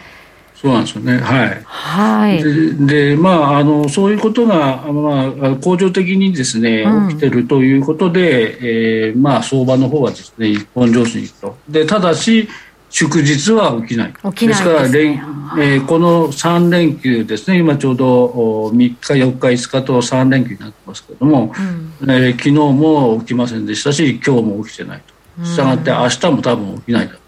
[0.60, 2.42] そうなんですよね、はいはい。
[2.42, 12.48] ででまあ、あのそういうことが、まあ、恒常的にですね、うん起きてるということで、えーまあ、相場の方はですね一本上昇に行くとでただし
[12.90, 14.12] 祝日は起きない。
[14.12, 15.14] 起きないですからですね連
[15.58, 21.52] えーこの3連休ですね今ちょうどお3日4日5日と3連休になってますけれども、
[22.00, 22.10] うん。
[22.10, 25.44] えー昨日も起きませんでしたし今日も起きてないと。
[25.44, 27.22] したがって明日も多分起きないだろう。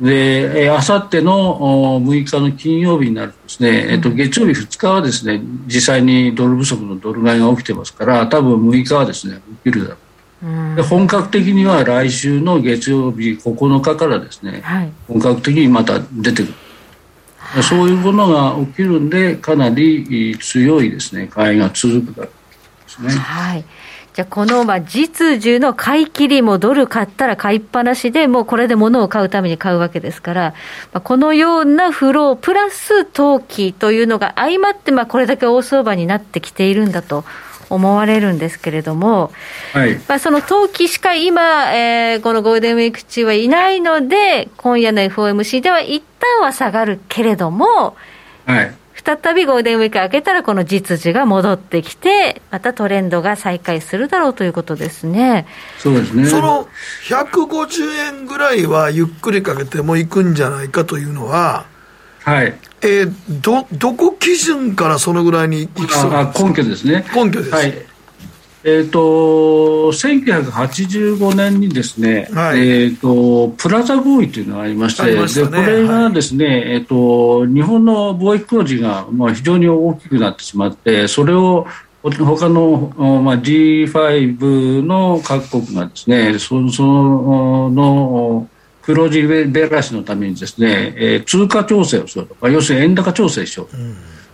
[0.00, 9.98] で、えー、あさってのお6日の金曜日になるとですね、えっと、月曜日2日はですね、実際にドル不足のドル買いが起きてますから、多分6日はですね、起きるだろうんう。
[10.76, 14.92] で、本格的には来週の月曜日9日からですね、はい。
[15.06, 16.54] 本格的にまた出てくる。
[17.62, 23.10] そういうものが起きるんで、かなりえー強いですね、買いが続くだろうですね。
[23.10, 23.64] はい。
[24.14, 30.54] じゃあ、この、まあ、実需の買い切りもドル買ったら買いっぱなしで、もうこれで物を買うために買うわけですから、
[30.92, 37.24] まあ、このようなフロー、プラス投機というのが相まって、まあ、これだけ大相場になってきているんだと
[37.70, 39.32] 思われるんですけれども、
[39.72, 39.98] はい。
[40.06, 47.96] まあ、その投機しか今、えーこのゴールデンウィーク中はいないので、今夜の FOMC では一旦は下がるけれども、
[48.44, 48.74] はい。
[49.02, 55.46] 再びゴールデンウィーク明けたら、この実需が戻ってきて、またトレンドが再開するだろうということですね。
[55.78, 56.26] そうですね。
[56.26, 56.68] その
[57.08, 61.64] 150円ぐらいはゆっくりかけてもいくんじゃないかというのは、
[62.24, 62.54] はい。
[62.82, 63.12] えー
[63.42, 66.10] どどこ基準からそのぐらいにいきそう？
[66.10, 67.04] 根拠ですね。
[67.14, 67.74] 根拠です、はい。
[68.62, 69.00] えっ、と、
[69.90, 72.68] 1985年にですね、はい。
[72.68, 75.64] えっ、と、プラザ合意というのがありまして、したね。
[75.64, 81.66] で、これがですね、えっ、と、日本の貿易黒字が、まあ、非常に大きくなってしまって、それを、
[82.02, 88.46] 他の、おまあ、G5 の各国がですね、そその、
[88.94, 93.76] 黒字ベラシのためにですね、えー通貨調整をするとか、要するに円高調整しようと。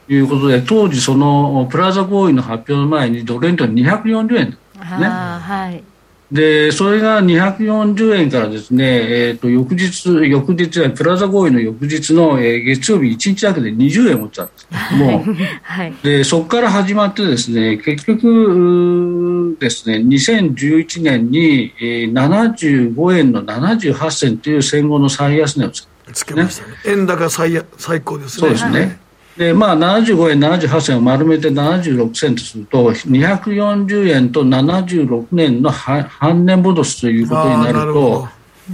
[0.08, 5.82] いうことで、当時、そのプラザ合意の発表の前にドル円と240円あーはい。
[6.30, 14.66] でそれが240円からですね、えー、と翌日、翌日はプラザ合意の翌日の、えー、月曜日1日だけで20円落ちたんです。
[14.66, 15.24] け ども、
[15.62, 28.40] はい、でそこから始まってですね結局ですね2011年に、えー、75円の78銭という戦後の最安値をつけつけましたね、円高最最高ですね。
[28.40, 28.98] そうですね、
[29.36, 38.28] でまあ、75円、78銭を丸めて76銭とすると、240円と76年の半年戻しということになると、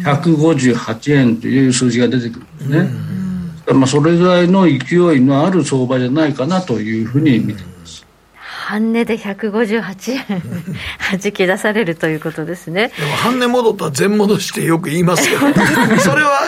[0.04, 3.74] 158円という数字が出てくるんですね。
[3.74, 4.76] まあ、それぐらいの勢
[5.16, 8.04] いのある相場じゃないかなというふうに見ています。
[8.36, 10.42] 半値で158円
[10.98, 12.92] はじき出されるということですね。
[12.98, 15.40] でも半値戻ったら全戻しってよく言いますけど
[16.00, 16.40] それは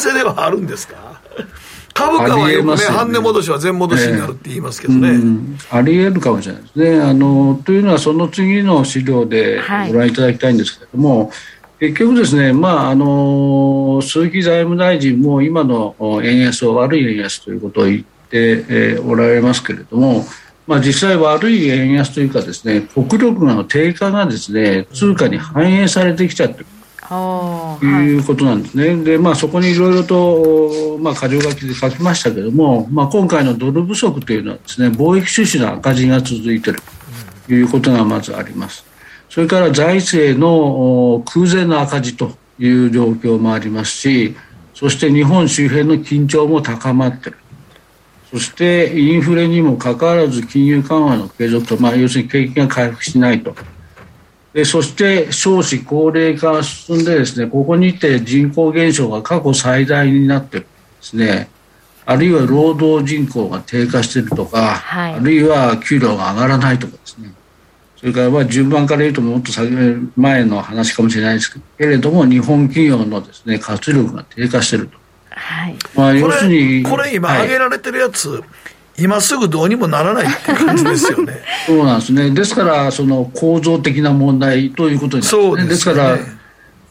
[0.00, 1.15] 為替ではあるんですか？
[1.96, 5.08] 株価はよくね、半値戻しは全戻しになるって言いますけどね。
[5.08, 7.00] えー、ありえるかもしれないですね。
[7.00, 11.30] あのというのは、その次の資料でご覧いただきたいんですけれども、はい、
[11.80, 20.24] 結局ですね、まあ、あの鈴木財務大臣も今の円安を悪い円安ということを言って、えー、おられますけれども、
[20.66, 26.75] まあ、実際悪い円安というかですね国力の低下がですね通貨に反映されてきちゃってると
[27.82, 28.96] いうことなんですね。
[29.04, 36.80] で、まあ、そこにいろいろと、まあ、過剰書きで書きましたけれども、まあ、今回のドル不足というのはですね、貿易収支の赤字が続いている
[37.46, 38.84] ということがまずあります。
[39.28, 44.36] それから財政の空前の赤字という状況もありますし、
[44.74, 47.38] そして日本周辺の緊張も高まっている。
[48.30, 53.54] そしてインフレにもかかわらず金融緩和の継続と、まあ、要するに景気が回復しないと。
[54.56, 60.66] でそして少子高齢化が進んでですねここにて人口減少が過去最大になってで
[61.02, 61.50] すね
[62.06, 67.34] あるいは労働人口が低下しているとか、はい、あるいは給料が上がらないとかですね。
[67.98, 69.52] それからまあ順番から言うともっと
[70.16, 74.96] 前の話かもしれないですけれども日本企業のですね活力が低下していると。
[75.30, 75.76] はい。
[75.94, 78.42] まあ、要するにこれ今挙げられてるやつ、はい
[78.98, 81.34] 今すぐどうにもならないって感じですよね。
[81.66, 82.30] そうなんですね。
[82.30, 85.68] ですからその構造的な問題ということになるんですね。
[85.68, 86.18] です、ね,、から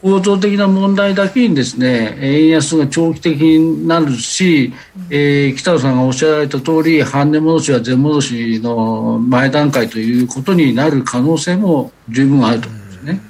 [0.05, 4.71] 構造的な問題だけにですね円安が長期的になるし、
[5.09, 13.21] えー、北野さんがおっしゃられた通り半値戻しは全戻しの前段階ということになる可能性も十分あると思うんですね。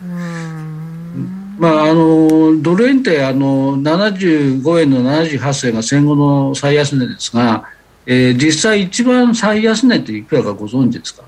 [1.57, 7.63] まあ、あのドル円ってあの75円の78銭が戦後の最安値ですが
[8.05, 11.23] えー、実際一番最安値っていくらかご存知ですか？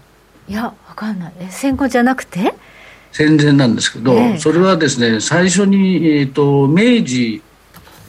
[0.47, 1.33] いやわかんない。
[1.39, 2.53] え戦後じゃなくて？
[3.11, 7.41] 戦前なんですけど、えー、それはですね最初に、えーと、明治、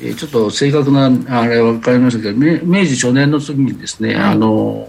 [0.01, 4.89] えー、ちょっと正確なあれは分かりましたけど明治初年の次にですね、はい、あの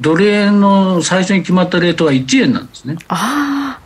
[0.00, 2.96] ドル円の最初に決まったレートは1円なんですね。
[3.08, 3.84] ああ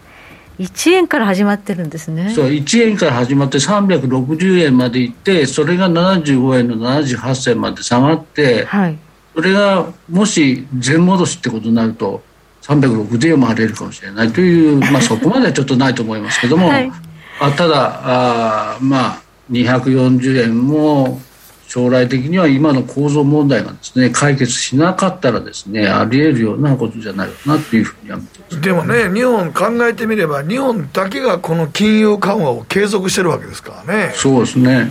[0.59, 2.31] 1円から始まってるんですね。
[2.35, 8.99] そう1円から始まって360円までいってそれが75円の78銭まで下がって、はい、
[9.39, 12.23] それがもし全戻しってことになると
[12.63, 14.33] 360円も晴れるかもしれない。
[14.33, 16.91] という、まあ、 そこまではちょっとないと思いますけども、はい、
[17.39, 19.23] あただあまあ
[19.53, 21.23] 240円も
[21.69, 28.19] 将来的には今の構造問題がですね解決しなかったらですねあり得るようなことじゃないかなというふうには
[28.61, 34.11] でもね日本考えてみれば日本だけがこの金融緩和を継続してるわけですからね。
[34.17, 34.91] そうですね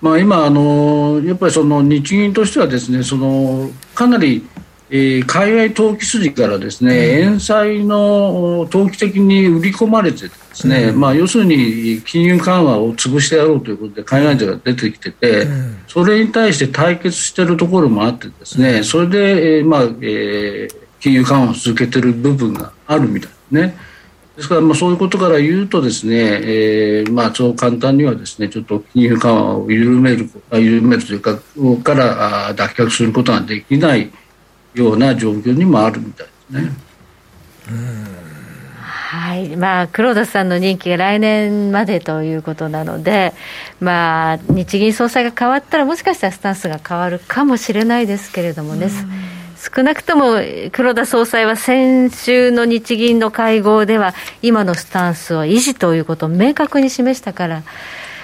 [0.00, 4.46] まあ、今あの、やっぱりその日銀としてはですねそのかなり、
[4.88, 23.76] えー、海外投機筋からですね、うん、円債の投機的に売り込まれてですね、うん、まあ、要するに金融緩和を潰してやろうということで海外勢が出てきてて、うん、それに対して対決しているところもあってですねそれで、えーまあえー、金融緩和を続けている部分があるみたいですね。
[24.36, 31.38] ですから、まあ、そういうことから言うとですね、えー、まあ、そう簡単にはですね、ちょっと金融緩和を緩める、緩めるというか、
[31.82, 34.12] から脱却することができない
[34.74, 36.70] ような状況にもあるみたいですね。
[39.08, 43.32] はいまあ、黒田さんの任期が来年までということなので、
[43.80, 48.90] まあ、日銀総裁が変わったら、もしかしたらスタンスが変わるかもしれないですけれどもね。
[49.56, 50.36] 少なくとも
[50.72, 57.62] 黒田総裁は先週の日銀の会合では、今のスタンスを維持ということを明確に示したから、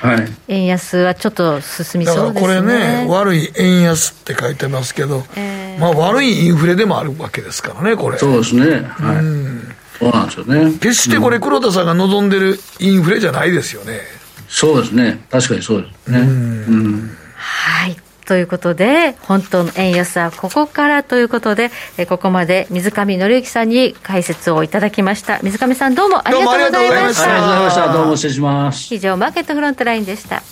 [0.03, 2.41] はい、円安はちょっと進みそうですね。
[2.41, 8.19] これね、悪い円安って書いてますけど、えー、まあ、悪いインフレでもあるわけですからね、これ。
[8.19, 9.75] そうですね、はい、うん。
[9.99, 10.73] そうなんですよね。
[10.73, 14.01] 決してこれ、黒田さんが望んでるインフレじゃないですよね。
[14.49, 16.19] そうですね、確かにそうですね。
[16.19, 17.97] うん、はい
[18.33, 25.39] ということで、本当の円安はここからということで、えここまで水上紀之さんに解説をいただきました。
[25.43, 27.25] 水上さんどうもありがとうございました。
[27.25, 27.93] ありがとうございました。
[27.93, 28.95] どうも失礼します。
[28.95, 30.43] 以上、マーケットフロントラインでした。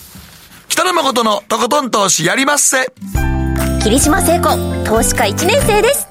[0.67, 2.85] 北野誠のとことん投資やりまっせ。
[3.81, 4.49] 霧島聖子、
[4.85, 6.07] 投資家1年生です。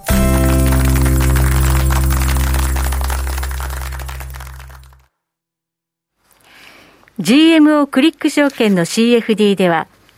[7.21, 9.87] GMO クリック証券の CFD では、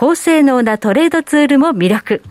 [0.00, 2.22] 高性能なトレードツールも魅力。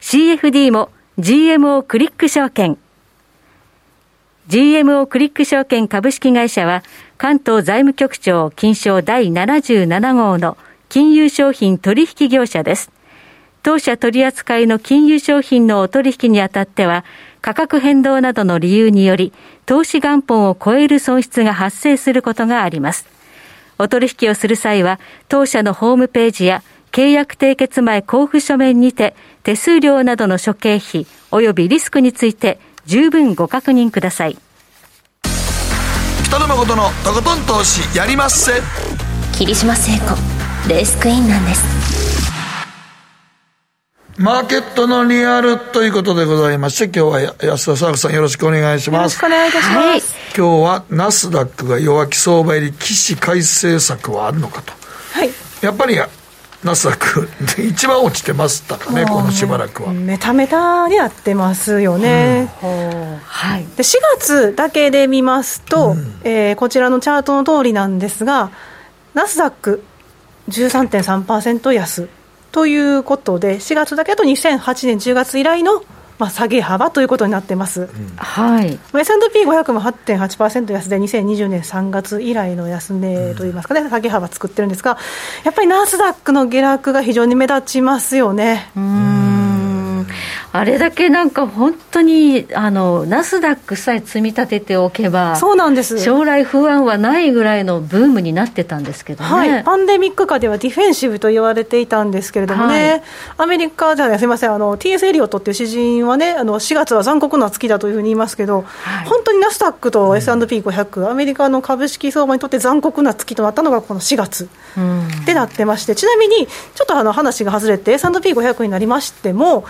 [0.00, 2.78] CFD も GMO クリック証券。
[4.48, 6.84] GMO クリック証券株式会社は
[7.16, 10.56] 関東財務局長金賞第77号の
[10.88, 12.92] 金融商品取引業者です。
[13.64, 17.04] 当社取扱いの金融商品のお取引にあたっては、
[17.40, 19.32] 価格変動などの理由により、
[19.66, 23.08] 投資元本を超える損失が発生することがあります。
[23.76, 26.62] お取引をする際は、当社のホームページや
[26.98, 34.36] 契約締結前交付書面にて、手数料などの諸経費及びリスクについて十分ご確認ください。
[36.24, 38.50] 北野誠のとことん投資やりまっせ。
[39.30, 41.64] 霧島聖子、レースクイーンなんです。
[44.16, 49.22] マーケットのリアルということでございまして、今日は安田沙子さんよろしくお願いします。
[49.22, 49.76] よろしくお願いいたします。
[49.76, 50.00] はい、
[50.36, 54.72] 今日はナスダックが弱気相場入り起死回生策はあるのかと。
[55.12, 55.30] はい。
[55.60, 55.96] やっぱり
[56.64, 57.28] ナスダック
[57.62, 59.92] 一番落ちてましたかね、このしばらくは。
[59.92, 62.52] メタメタになってますよね。
[62.62, 63.62] うん、はい。
[63.76, 68.50] で、4月だけで見ますと、うん、えー、こちらのチャートの通りなんですが、
[69.14, 69.84] ナスダック
[70.48, 72.08] 13.3%安。
[72.50, 75.84] ということで、4月だけだと2008年10月以来の
[76.18, 84.98] まあ、下げ幅ということになってます、うん、はい、S&P500 も8.8%安で、2020年3月以来の安値といいますかね、うん、下げ幅作ってるんですが、
[85.44, 88.70] やっぱりナスダックの下落が非常に目立ちますよね。
[88.76, 89.27] うん
[90.52, 96.00] あれだけなんか本当にあのナスダックさえ積み立てておけばそうなんです。
[96.00, 103.02] 将来不安はないぐらいのブームになってたんですけどね、はい、パンデミック下ではディフェンシブと言われていたんですけれどもね、はい、
[103.38, 104.52] アメリカじゃないすみません。
[104.52, 114.48] あの TS エリオットっていう詩人はねあの4月は残酷な月だというふうに言いますけど、はい、本当にナスダックと S&P500、うん、アメリカの株式相場にとって残酷な月となったのがこの4月
[115.26, 119.64] でなってまして、ちなみにちょっとあの話が外れて S&P500 になりましても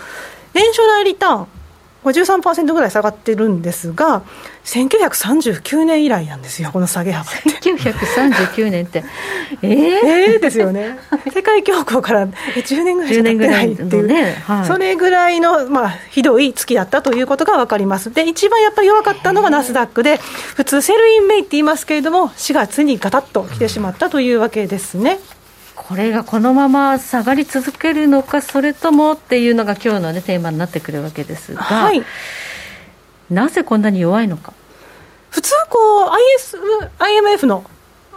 [0.53, 1.47] 年初来リターン
[2.03, 4.23] 53%ぐらい下がってるんですが、
[4.63, 7.49] 1939年以来なんですよ、この下げ幅って。
[7.71, 9.03] 1939年って、
[9.61, 9.71] えー、
[10.05, 10.97] えー、ですよね、
[11.33, 18.13] 世界恐慌から10年ぐらいしか経ってないっていう、ねはい、それぐらいの、まあ、ひどい月だったということが分かります。
[18.13, 20.17] で、一番やっぱり弱かったのがナスダックで、
[20.55, 25.19] 普通、 Sell in May って言いますけれども、4月にガタッと来てしまったというわけですね。
[25.89, 32.03] これがこのまま下がり続けるのか、それともっていうのが今日の、ね、テーマになってくるわけですが、はい、
[33.31, 34.53] なぜこんなに弱いのか？
[35.31, 36.59] 普通こう IS、
[36.99, 37.65] IMF の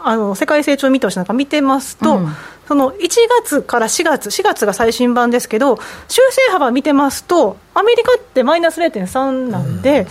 [0.03, 2.29] あの世界成長見通しなんか見てますと、うん、
[2.69, 3.09] その1
[3.41, 10.07] 月から4月、4月が最新版ですけど、修正幅見てますと、アメリカってマイナス0.3なんで、うん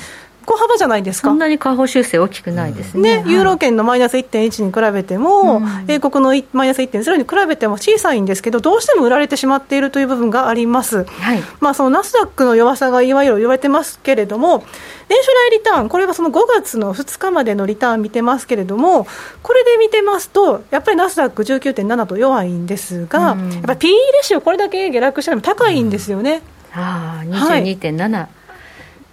[0.52, 1.30] 小幅じゃないですか。
[1.30, 14.66] そんなに下方修正大きくないですね、ねユーロ圏のマイナス1.1に比べても、うん、英国のマイナス1.0に比べても小さいんですけど、どうしても売られてしまっているという部分があります、はい、まあ、そのナスダックの弱さがいわゆる言われてますけれども、
[15.08, 19.08] 年初来リターン、これはその5月の2日までのリターン見てますけれども、
[19.43, 26.41] これで見てますと、やっぱりナスダック19.7と弱いんですが、うん、やっぱり PE レシオ、これだけ下落しても高いんですよね。
[26.76, 28.40] うん、ああ、22.7、はい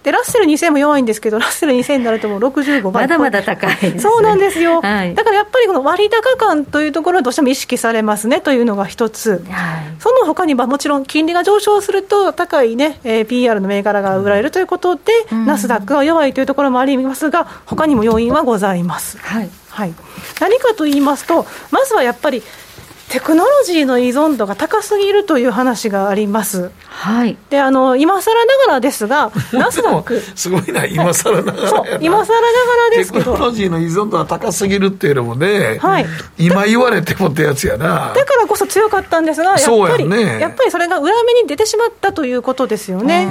[0.03, 3.03] でラッセル2000も弱いんですけど、ラッセル2000になるともう65倍。
[3.03, 19.17] まだまだ高い、ね、そうなんですよ、はい、だからやっぱりこの割高感というところはどうしても意識されますねというのが一つ、はい、その他にはもちろん金利が上昇すると、高いね、えー、PR の銘柄が売られるということで、うん、ナスダックが弱いというところもありますが、他にも要因はございます。
[19.17, 19.93] はい、はい、
[20.39, 22.41] 何かと言いますと、まずはやっぱり、
[23.09, 26.69] テクノロジーの依存度が高すぎるという話があります。
[26.85, 27.37] はい。
[27.49, 30.21] で、あの、今更ながらですが、 ナスダック。
[30.35, 36.05] すごいな、今更ながら今更ながらですけどテクノロジーの依存度は高すぎるっていうのもね、はい
[36.37, 38.13] 今言われてもってやつやな。
[38.15, 43.27] だからこそ強かったんですが、やっぱり、やねやっぱりそれが裏目に出てしまったということですよね。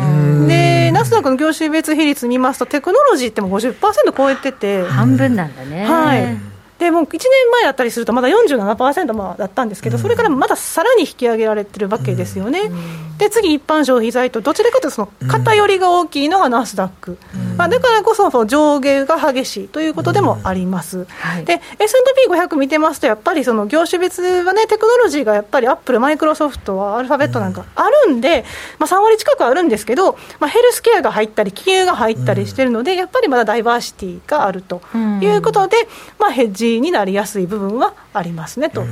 [0.49, 3.75] で、ナスダックの業種別比率見ますと、テクノロジーってもう50%
[4.17, 5.87] 超えてて、半分なんだね。
[5.87, 6.58] はい。
[6.79, 7.21] でもう1年
[7.53, 12.71] 前だったりすると、まだ47%まあだったんですけど、それからまださらに引き上げられてるわけですよね。
[13.19, 17.19] で、次、一般消費財と、どちらかというと、その偏りが大きいのがナスダック、
[17.59, 21.07] まあ、だからこそその上下が激しいということでもあります。
[21.07, 21.45] はい。
[21.45, 28.45] で、S&P500 見てますと、やっぱりその業種別はね、テクノロジーがやっぱりアップル、マイクロソフト、アルファベットなんかあるんで、
[28.79, 34.81] まあ、3割近くあるんですけど、まあ、ヘルスケアが入ったり、金融が入ったりしてるので、やっぱりまだダイバーシティがあると
[35.21, 35.77] いうことで、
[36.21, 38.85] まあ、ヘッジになりやすい部分はありますねと、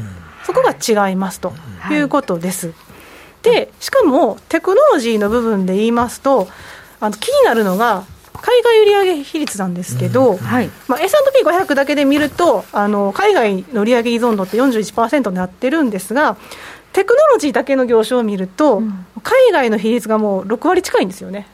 [0.45, 1.53] そこが違いますと
[1.91, 2.73] いうことです。
[3.47, 6.49] でしかもテクノロジーの部分で言いますと
[6.99, 8.05] あの気になるのが
[8.47, 10.71] 海外売上比率なんですけど、はい。
[10.87, 16.37] まあ、S&P500 だけで見るとあの海外の売上依存度って41%になってるんですが
[16.93, 18.83] テクノロジーだけの業種を見ると、
[19.23, 21.47] 海外の比率がもう6割近いんですよね。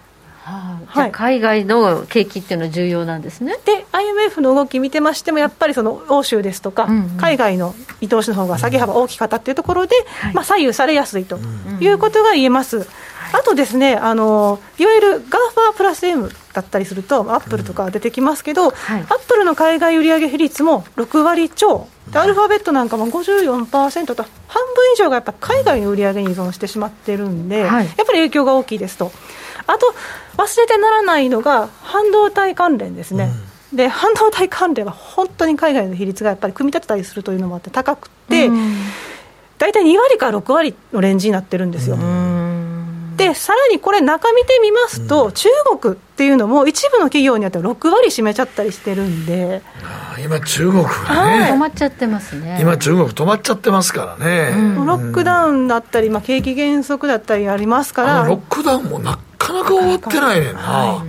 [0.95, 3.57] じゃあ海外の景気っていうのは重要なんですね。
[3.65, 9.95] で IMF の動き見てましてもやっぱりその欧州ですとか、うんうん海外の見通しの方が下げ幅大きかったっていうところで、
[10.35, 11.39] まあ、左右されやすいと
[11.81, 12.87] いうことが言えます。
[13.33, 19.01] あとですねあのいわゆる GAFA プラス M だったりするとアップルとか出てきますけど、はい。
[19.01, 21.89] アップルの海外売上比率も6割超。
[22.11, 27.87] でアルファベットなんかも54%と半分以上がやっぱ海外の売上に依存してしまってるんで、はい。
[27.87, 29.11] やっぱり影響が大きいですと。
[29.67, 29.95] あと
[30.37, 33.31] 忘れてならないのが半導体関連ですね。
[33.73, 38.51] で半導体関連は本当に海外の比率がやっぱり組み立てたりするというのもあって高くて、
[39.57, 41.97] 大体2割から6割のレンジになってるんですよ。
[43.29, 45.49] でさらにこれ、中見てみますと、中
[45.81, 52.59] 国っていうのも一部の企業によっては6割占めちゃったりしてるんで、あ今中国が止ね、まっちゃってますね。
[52.61, 54.51] 今中国止まっちゃってますからね。
[54.77, 61.05] ロックダウンだったり、まあ、景気減速だったりありますから、ロックダウンもなかなか終わってないねんな。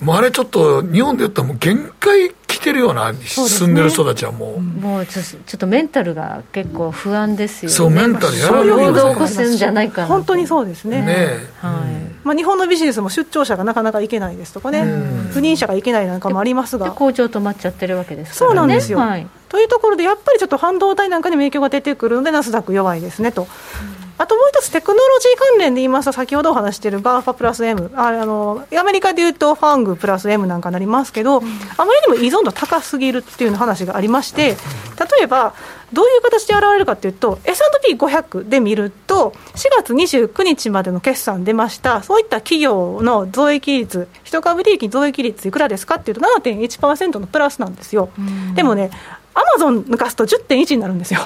[0.00, 4.60] もうあれちょっと日本で言ったらもう限界来てるような住んでる人たちはもう。
[4.60, 7.74] もうちょちょっとメンタルが結構不安ですよね。
[7.74, 10.08] そうメンタルやられるよね起こすんじゃないかな。
[10.08, 11.00] 本当にそうですね。
[11.00, 12.16] ねえはい。
[12.24, 14.82] まあ、日本のビジネスも出張者がなかなか行けないですとかね、
[15.32, 16.90] 不妊者が行けないなんかもありますでが。
[16.90, 18.56] 工場止まっちゃってるわけですからね。
[18.56, 19.26] そうなんですよ、はい。
[19.48, 23.46] というところで、やっぱりちょっと半導体なんかにも影響が出てくるので、ナスダック弱いですねと。
[24.18, 31.48] あともう一つ、テクノロジー関連で言いますと、先ほどお話している GAFA プラス M、ああのアメリカでいうとファングプラス M なんかになりますけど、あま
[32.08, 34.56] りにも依存度高すぎるっていうの話がありまして、
[35.18, 35.54] 例えば、
[35.92, 48.08] どういう形で現れるかというと、S&P500 で見ると、4月29日までの決算出ました、そういった企業の増益率、一株利益増益率いくらですかっていうと、7.1%のプラスなんですよ。
[48.54, 48.90] でもね、
[49.34, 51.20] アマゾン抜かすと10.1になるんですよ。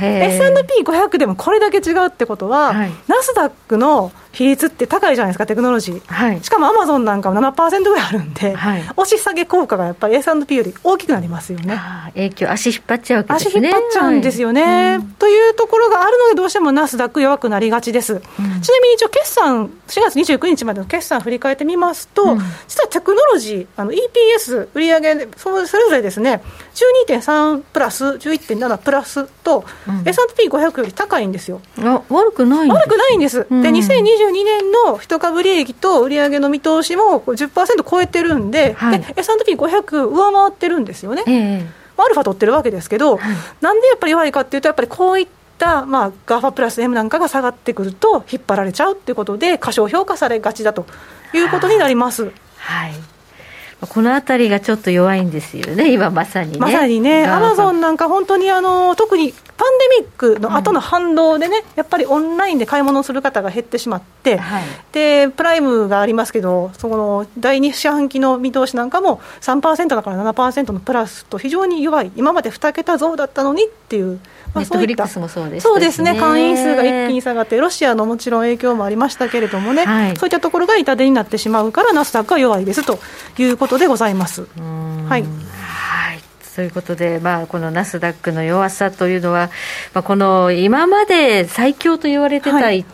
[0.00, 0.82] へー。
[0.82, 2.92] S&P500 でもこれだけ違うってことは、はい。
[3.06, 6.00] ナスダックの比率って高いじゃないですか、テクノロジー。
[6.06, 11.80] はいしかもアマゾンなんかは7%ぐらいあるんで、はい押し下げ効果がやっぱり S&P より大きくなりますよね。
[12.14, 13.70] 影響、足引っ張っちゃうわけですね。
[13.70, 18.20] 足引っ張っちゃうんですよね、というところがあるので、どうしてもナスダック弱くなりがちです。
[18.20, 22.36] ちなみに一応、決算、4月29日までの決算振り返ってみますと、
[22.68, 26.42] 実はテクノロジー、あの EPS、売上そそれぞれですね、
[27.08, 29.64] 12.3プラス、11.7プラスと、
[30.04, 31.60] S&P500 より高いんですよ。
[31.82, 41.24] あ悪くない悪くないんです、うんで2022年の一株利益と売上の見通しも10%超えてるんで、はいで S&P500 上回ってるんですよね。
[41.26, 43.18] ええアルファ取ってるわけですけど、
[43.60, 50.86] なんでやっぱり弱いかっていうと、やっぱりこういった、まあ、GAFA プラス M なんかが下がってくると、引っ張られちゃうっていうことで、過小評価されがちだと
[51.34, 52.32] いうことになります。
[52.56, 52.92] はい。
[53.88, 56.58] このあたりがちょっと弱いんですよね、今まさにね。
[56.58, 64.64] まさにね、アマゾンなんか本当にあの特にパンデミックの後の反動でね、やっぱりオンラインで買い物をする方が減ってしまって、はい。
[64.92, 74.20] でプライムがありますけど、その第2四半期の見通しなんかも3%だから7%のプラスと非常に弱い、今まで2桁増だったのにっていう、
[74.54, 82.98] ネットフリックスもそうでしたしねそうですね、会員数が一気に下がって、ロシアのもちろん影響もありましたけれどもね、はいそういったところが痛手になってしまうから、ナスダックは弱いですと
[83.38, 84.46] いうことでございます。
[84.56, 85.22] はい
[85.62, 86.20] はい。
[86.54, 89.50] ということで、まあ、このナスダックの弱さというのは、
[89.94, 92.84] まあ、この今まで最強と言われてた、はい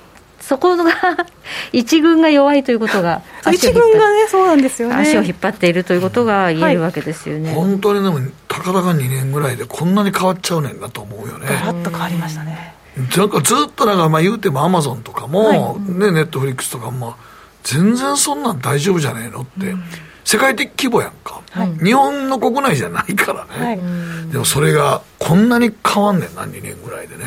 [0.47, 0.93] そこが
[1.73, 4.95] 一軍が弱いということが一足を引っ張っ軍がね、そうなんですよね。
[4.95, 7.53] 足を引っ張っているということが言えるわけですよね。
[7.53, 11.47] 本当にでも高かたか2年ぐらいでこんなに変わっちゃうねんなと思うよね。
[11.47, 12.75] ガラッと変わりましたね。
[13.17, 17.15] なんかずっとなんかまあ言うてもアマゾンとかも、はい、ね、ネットフリックスとかも、
[17.63, 19.83] 全然そんなん大丈夫じゃねえのって、うん、
[20.25, 27.25] 世界的規模やんか、はい、日本の国内じゃないからね、はい、でもそれがこんなに変わんねんな2年ぐらいでね。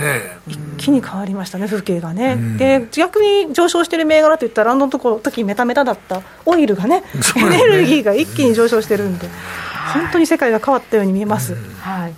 [0.47, 9.19] 一気に変わりましたね風景がね、うん、で逆に上昇してる銘柄といったらあの時メタメタだったオイルがね、ね、エネルギーが一気に上昇してるん。
[9.19, 9.27] で、
[9.89, 11.55] 本当に世界が変わったように見えます。
[11.81, 12.13] はい。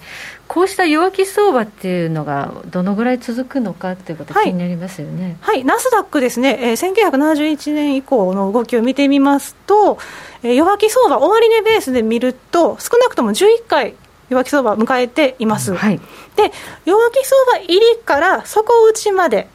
[0.52, 9.98] こうした弱気相場っていうのが、どのぐらい続くのかっていうこと、気になりますよね、はい、はい、ナスダックですね、えー、1971年以降の動きを見てみますと、
[10.44, 13.96] えー、弱気相場、終値ベースで見ると、少なくとも11回、
[14.28, 15.74] 弱気相場を迎えています。
[15.74, 16.00] はい、
[16.36, 16.52] で
[16.86, 19.48] 弱気相場入りから底打ちまで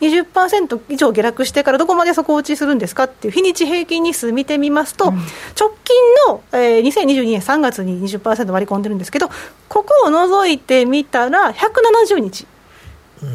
[0.00, 5.16] 20%以上下落してからどこまで底落ちするんですかっていう日にち平均日数見てみますと、うん、
[5.58, 5.96] 直近
[6.28, 9.28] の、えー、2022年3月に20%割り込んでるんですけど
[9.68, 12.46] ここを除いてみたら170日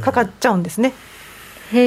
[0.01, 0.89] かかっちゃうんですね。
[1.07, 1.12] うん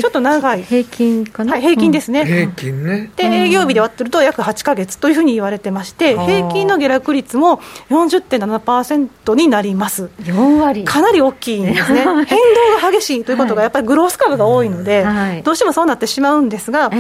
[0.01, 0.63] ちょっと長い。
[0.63, 3.11] 平均かな、はい、平均ですね、うん、平均ね。
[3.17, 7.61] で営業日で割ってると約8か月というふうに言われてまして平均の下落率も
[7.91, 10.11] 40.7%になります。
[10.23, 10.85] 4割。
[10.85, 12.01] かなり大きいんですね。
[12.27, 12.39] 変
[12.75, 16.91] 動が激しいということがやっぱりグロース株が多いので、はい、どうしてもそうなってしまうんですが、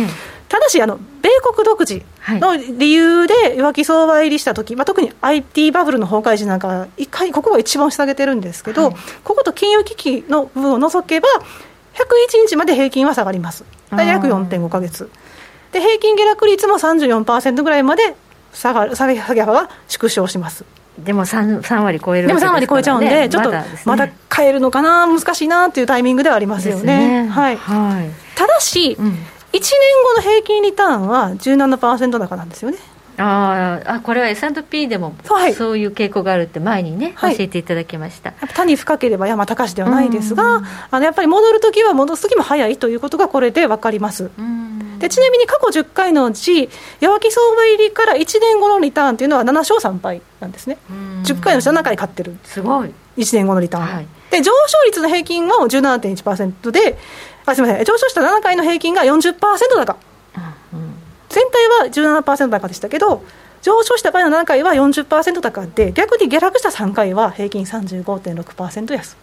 [0.49, 11.28] ただしあの、米国独自の理由で弱気相場入りしたとき、まあ、特に IT バブルの崩壊時なんか、一回、ここが一番下げてるんですけど、はい、ここと金融危機の部分を除けば、
[11.97, 15.11] 101日まで平均は下がります、約4.5か月。
[15.72, 18.14] で平均下落率も34%ぐらいまで
[18.53, 20.64] 下が下げ下げ幅が縮小します。
[20.99, 23.53] でも 3, 3割超えるでも3割超えちゃうんで、ね、ちょっと
[23.84, 27.24] まだ変えるのかな、難しいなっていうタイミングではありますよね。
[27.24, 27.28] ね。
[27.28, 29.20] はい、はい、ただし、うん、1年
[29.53, 32.78] 後の平均リターンは17%高なんですよね。
[33.18, 35.14] ああこれは S&P でも
[35.56, 38.32] そういう傾向があるって前にね、はい、教えていただきました。
[38.32, 44.30] 谷深ければ山高しではないですが、あのやっぱり戻るときは戻すときも早いということがこれで分かります。
[44.98, 50.78] でちなみに過去10回のうち、弱気相場入りから1年後のリターンというのは7勝3敗なんですね、
[51.24, 52.90] 10回のうち7回勝ってる、すごい。
[53.18, 56.98] 1年後のリターン、はい、で上昇率の平均は17.1%で、
[57.44, 59.34] あすみません、上昇した7回の平均が40%
[59.84, 59.96] 高。
[61.37, 63.22] 全体は17%高でしたけど、
[63.61, 69.16] 上昇した場合の7回は40%高で、逆に下落した3回は平均35.6%安。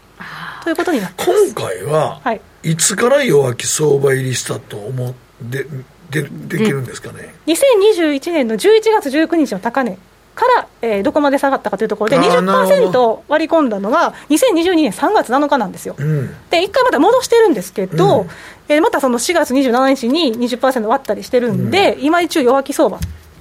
[0.64, 5.14] ということになって今回は、はい、いつから弱気相場入りしたと思っ
[5.51, 5.66] て
[6.11, 9.97] でできるんですかね？2021年の11月19日の高値
[10.36, 15.95] から、えー、どこまで下がったかというところで、20%割り込んだのが、2022年3月7日なんですよ。
[15.97, 18.29] うん、で、一回また戻してるんですけど、うん、
[18.67, 22.99] えー、またその4月27日に20%割ったりしてるんで、うん、今一応弱気相場。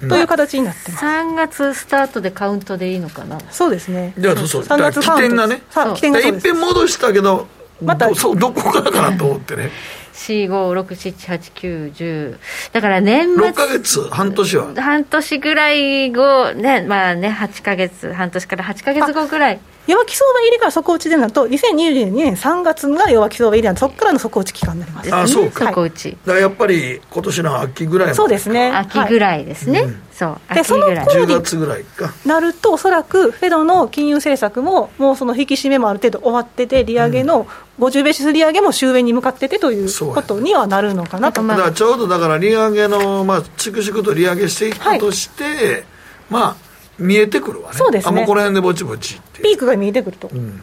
[0.09, 3.39] という形になってます、3月スタートでカウントでいいのかな？
[3.53, 4.15] そうですね。
[4.19, 4.63] じゃあそう。
[4.63, 5.63] 3月起点がね。
[5.95, 7.47] 起点がいっぺん戻したけど
[7.81, 9.71] またどどこからかなと思ってね
[10.13, 12.39] 4、5、6、7、8、9、10。
[12.73, 13.49] だから年末。
[13.49, 14.75] 6か月、半年は？
[14.75, 19.61] 半年ぐらい後、ね、まあね、8か月、半年から8か月後ぐらい。
[19.87, 25.15] 弱気相場入りから底打ちでなると、2022年3月が弱気相場入りなんで、そこからの底打ち期間になります。
[25.15, 25.67] あそうか。
[25.69, 26.11] 底打ち。
[26.11, 28.71] だからやっぱり、今年の秋ぐらいそうですね。
[28.71, 29.81] 秋ぐらいですね。
[29.81, 37.47] はいうんそうでその頃に月ぐらいかなると、おそらくフェドの金融政策も、もうその引き締めもある程度終わってて、利上げの
[37.81, 45.85] 50ベーシス利上げも終焉に向かっててということにはなるのかなと、だからちょうどだから利上げの、まあ、粛々と利上げしていくとして、はい、
[46.29, 46.57] まあ、
[46.99, 48.09] 見えてくるわね、そうですね。
[48.09, 50.29] あもうこの辺でぼちぼちピークが見えてくると。
[50.33, 50.59] うん。
[50.59, 50.63] だ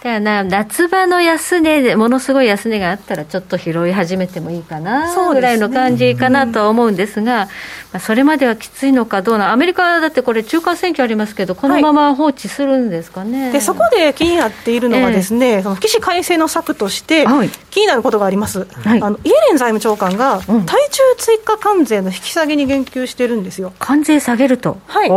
[0.00, 7.46] からな夏場の安値でものすごい安値があったらちょっと拾い始めてもいいかなぐらいの感じかなとは思うんですが、
[7.92, 17.26] まあ、それまではきついのかどうなアメリカだってこれ中間選挙ありますけどこのまま放置するんですかね、はい、でそこで気になっているのはですね、えー、その起死改正の策として
[17.70, 23.40] 気になることがあります、はい、あのイエレン財務長官が対中追加関税の引き下げに言及してるん。
[23.42, 25.08] ですよ関税下げるとはい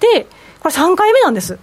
[0.00, 0.26] で
[0.60, 1.58] これ3回目なんです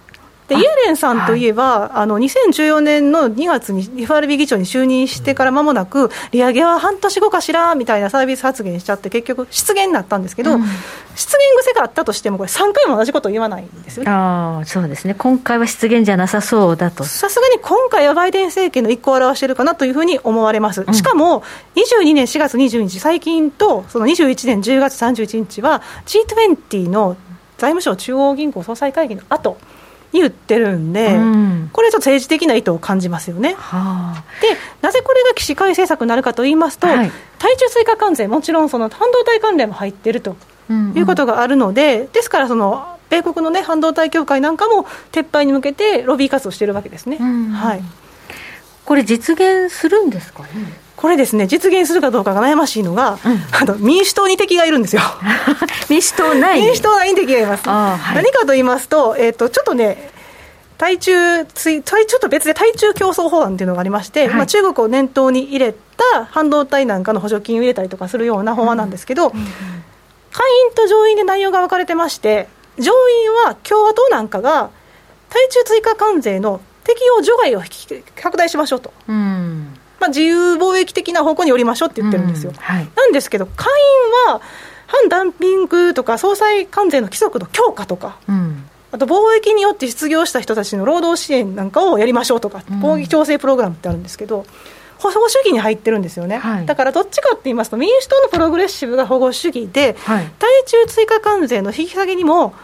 [0.48, 7.74] でイエレンさんといえば、はい、あの2014年の2月に FRB 議長に就任してから間もなく、利上げは半年後かしら？
[7.74, 10.64] みたいなサービス発言しちゃって、結局、失言になったんですけど、うん、
[11.16, 14.10] 失言癖があったとしても、これ、3回も同じことを言わないんですよね。
[14.10, 17.02] あそうですね、今回は失言じゃなさそうだと。
[17.02, 20.84] さすがに今回はバイデン政権の一行を表しているかなというふうに思われます。
[20.92, 21.42] しかも、
[21.74, 27.16] 22年4月22日、最近と、その21年10月31日は、G20 の
[27.58, 29.56] 財務省中央銀行総裁会議の後
[30.12, 33.54] 言ってるんで、うん、これ、ちょっと政治的な意図を感じますよね。
[33.58, 34.48] はあ、で、
[34.82, 40.36] なぜこれが起死回政策になるかと言いますと、はい、対中追加関税、もちろんその半導体関連も入っていると
[40.94, 47.82] いうことがあるので、うんうん、ですからその、米国の、ね、半導体協会なんかも撤廃に向けてロビー活動しているわけですね、はい、
[48.84, 50.48] これ、実現するんですかね？
[50.96, 53.18] これですね、実現するかどうかが悩ましいのが、うん、
[53.52, 55.02] あの民主党に敵がいるんですよ。
[55.90, 57.68] 民主党内民主党内に敵がいます。
[57.68, 60.10] はい、何かと言いますと、えーと、ちょっとね、
[60.78, 74.70] 対中つい、ちょっと別で対中競争法案というのがありまして、はい、まあ、中国を念頭に入れた半導体なんかの補助金を入れたりとかするような法案なんですけど、うんうん、下院と上院で内容が分かれてまして、上院は共和党なんかが、
[75.28, 77.62] 対中追加関税の適用除外を
[78.14, 78.92] 拡大しましょうと。
[79.08, 79.45] うん
[80.00, 82.50] まあ、自由貿易的な方向に寄りましょうって言ってるんですよ。
[82.50, 83.64] うんはい、なんですけど、下
[84.28, 84.40] 院は
[84.86, 94.46] 反ダンピングとか、総裁関税の規則の強化とか、うん、あと貿易によって失業した人たちの労働支援なんかをやりましょうとか、貿易調整プログラムってあるんですけど、
[94.98, 102.54] 保護主義に入ってるんですよね、はい、だからどっちかって言いますと、民主党のプログレッシブが保護主義で、はい、対中追加関税の引き下げにも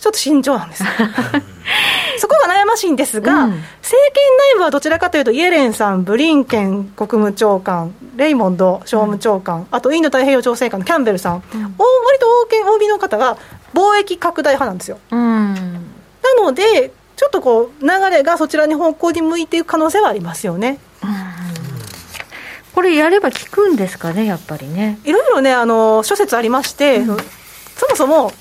[0.00, 0.84] ちょっと慎重なんです。
[2.18, 3.62] そこが悩ましいんですが、うん、政
[4.12, 4.24] 権
[4.54, 11.74] 内部はどちらかというと、イエレンさん、ブリンケン国務長官、レイモンド商務長官、うん、あとインド太平洋調整官のキャンベルさん、うん、割
[12.20, 13.36] と王権 OB の方が
[13.74, 14.98] 貿易拡大派なんですよ。
[15.10, 20.78] うん、なので、ちょっとこう、流れがそちらに方向に向いていく可能性はありますよね。
[22.74, 25.00] これやれば効くんですかね、やっぱりね。
[25.04, 27.18] いろいろね、あの諸説ありまして、そも
[27.96, 28.32] そも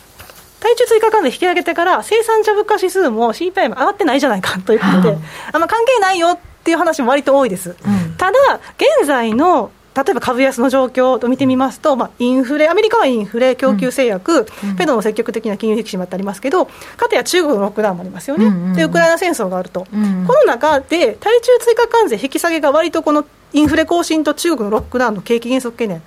[0.60, 5.18] 対中追加関税引き上げてから、生産者物価指数も CPI も上がってないじゃないかということで、
[5.52, 5.62] あん。
[5.62, 7.70] ま関係ないよっていう話も割と多いです。
[7.70, 26.04] うん、ただ、現在の例えば株安の状況と見てみますと、まあ、インフレ、アメリカはインフレ、供給制約、うん、フェドの積極的な金融引き締まってありますけど、かたや中国のロックダウンもありますよね、うんうん、でウクライナ戦争があると、うん、この中で、対中追加関税引き下げが割とこのインフレ更新と中国のロックダウンの景気減速懸念、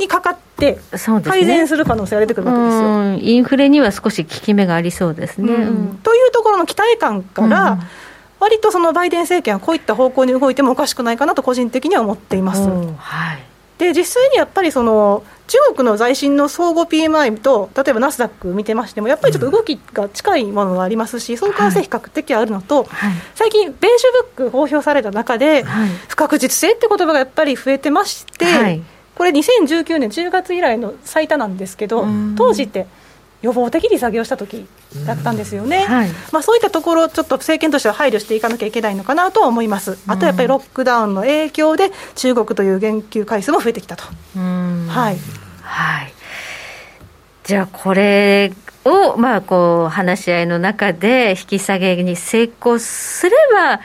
[0.00, 0.78] にかかって、
[1.24, 5.52] 改善する可能性が出てくるわけですよ、ね、インフレには少し効き目がありそうですね。
[5.52, 7.78] うん、というところの期待感から、
[8.40, 12.62] 割とそのバイデン政権はこういった方向に動いてもおかしくないかなと、個人的には思っています。
[12.62, 13.38] はい。
[13.78, 28.82] で実際にやっぱりその中国の在新の相互 PMI と、例えばナスダック見てましても、やっぱりちょっと動きが近いものがありますし、相関性比較的あるのと、はい、最近、ベーシュブック公表された中で、はい、不確実性って言葉がやっぱり増えてまして、はい
[29.20, 32.06] これ2019年10月以来の最多なんですけど、
[32.38, 32.86] 当時って
[33.42, 34.66] 予防的に作業した時
[35.06, 44.04] だったんですよね、はい、まあ、そういったところ、ちょっと政権としては配慮していかなきゃいけないのかなとは思います、あとやっぱりロックダウンの影響で、中国という言及回数も増えてきたと。
[44.04, 44.10] は
[45.12, 45.18] い、
[45.60, 46.12] はい、
[47.44, 48.54] じゃあ、これ
[48.86, 53.80] を、まあ、こう話し合いの中で引き下げに成功すれば、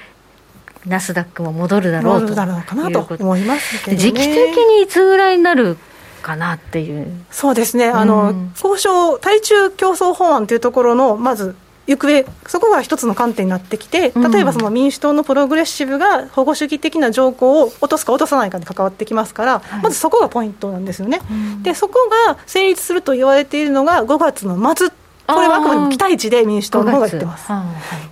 [0.88, 5.78] ナスダックも戻るだろうとだろうかなと思いますけど、ね、時期的にいつぐらいになる
[6.22, 7.08] かなっていう。
[7.30, 11.56] そうですね、あの、うん、交渉、対中競争法案というところの、まず、
[11.88, 21.22] 行方、そこが一つの観点になってきて、例えばその民主党のプログレッシブが保護主義的な条項を落とすか落とさないかに関わってきますから、はい、まずそこがポイントなんですよね。
[21.30, 24.90] うん、でそこが成立すると言われているのが5月の末
[25.28, 27.48] これはあくまでも期待値で民主党の方が言ってます、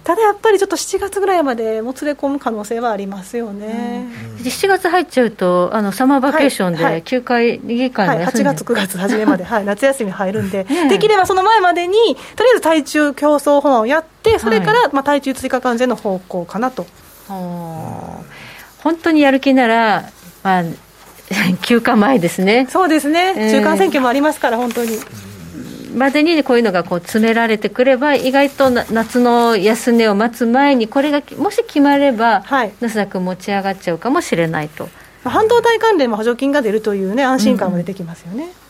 [0.03, 4.07] ただやっぱりちょっと7月ぐらいまでもつれ込む可能性はありますよね、
[4.39, 11.93] うん、7月入っちゃうと、あのサマーバケーションで休会、議会も休んで、はい、8月、9月初めまで、はい、夏休み入るんで、 できればその前までに、
[12.35, 16.87] とりあえず対中競争法案をやって、それから、まあ、対中追加関税の方向かなと。
[17.27, 20.09] 本当にやる気なら、
[20.43, 20.63] まあ、
[21.61, 22.67] 休暇前ですね。
[22.69, 24.97] そうですね、中間選挙もありますから、本当に。
[25.93, 34.89] までにこういうのがこう詰められてくれば、意外と夏の安値を待つ前に、これがもし決まれば、はい、ナスダック持ち上がっちゃうかもしれないと。
[35.23, 38.43] 半導体関連も補助金が出るという、ね、安心感も出てきますよね。
[38.43, 38.63] うん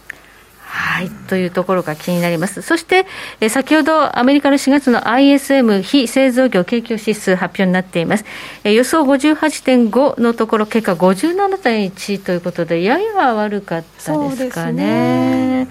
[0.75, 2.63] はい、というところが気になります。
[2.63, 3.05] そして、
[3.39, 8.25] え先ほどアメリカの4月の ISM 非製造業景況指数発表になっています。
[8.63, 15.67] え予想58.5のところ、結果57.1ということで、やや悪かったですかね。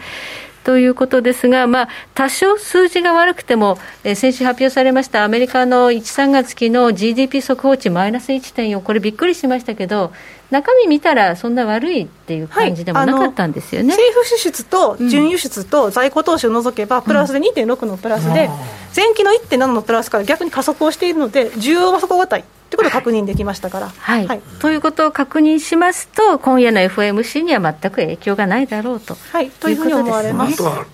[0.65, 10.13] ということですが、まあ、多少数字が悪くても、えー、先週発表されましたアメリカの1、3月期の GDP 速報値マイナス1.4、これびっくりしましたけど、
[10.53, 18.51] 中身見たらそんな悪いっていう感じでもなかったんですよね、はい、政府支出と準輸出と在庫投資を除けば、プラスで2.6のプラスで、
[18.95, 22.45] 前期の1.7のプラスから逆に加速をしているので、需要は底堅い。
[22.69, 30.55] ということを確認できましたから、はい、はい、ということを確認しますと、今夜の FOMC には全く影響がないだろうと、はい、というふうに思われます。
[30.55, 30.87] あとは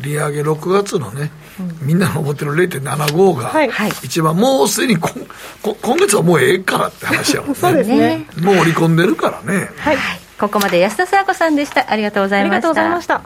[0.00, 3.70] 利上げ6月のね、うん、みんなの思ってる0.75が、はい、
[4.02, 5.10] 一番もうすでにこ
[5.62, 7.54] こ今月はもうええからって話やもんね。
[7.54, 8.26] そうですね。
[8.40, 9.96] もう織り込んでるからね、はい、
[10.38, 11.90] ここまで安田沙子さんでした。
[11.90, 12.56] ありがとうございました。
[12.56, 13.22] ありがとうございました。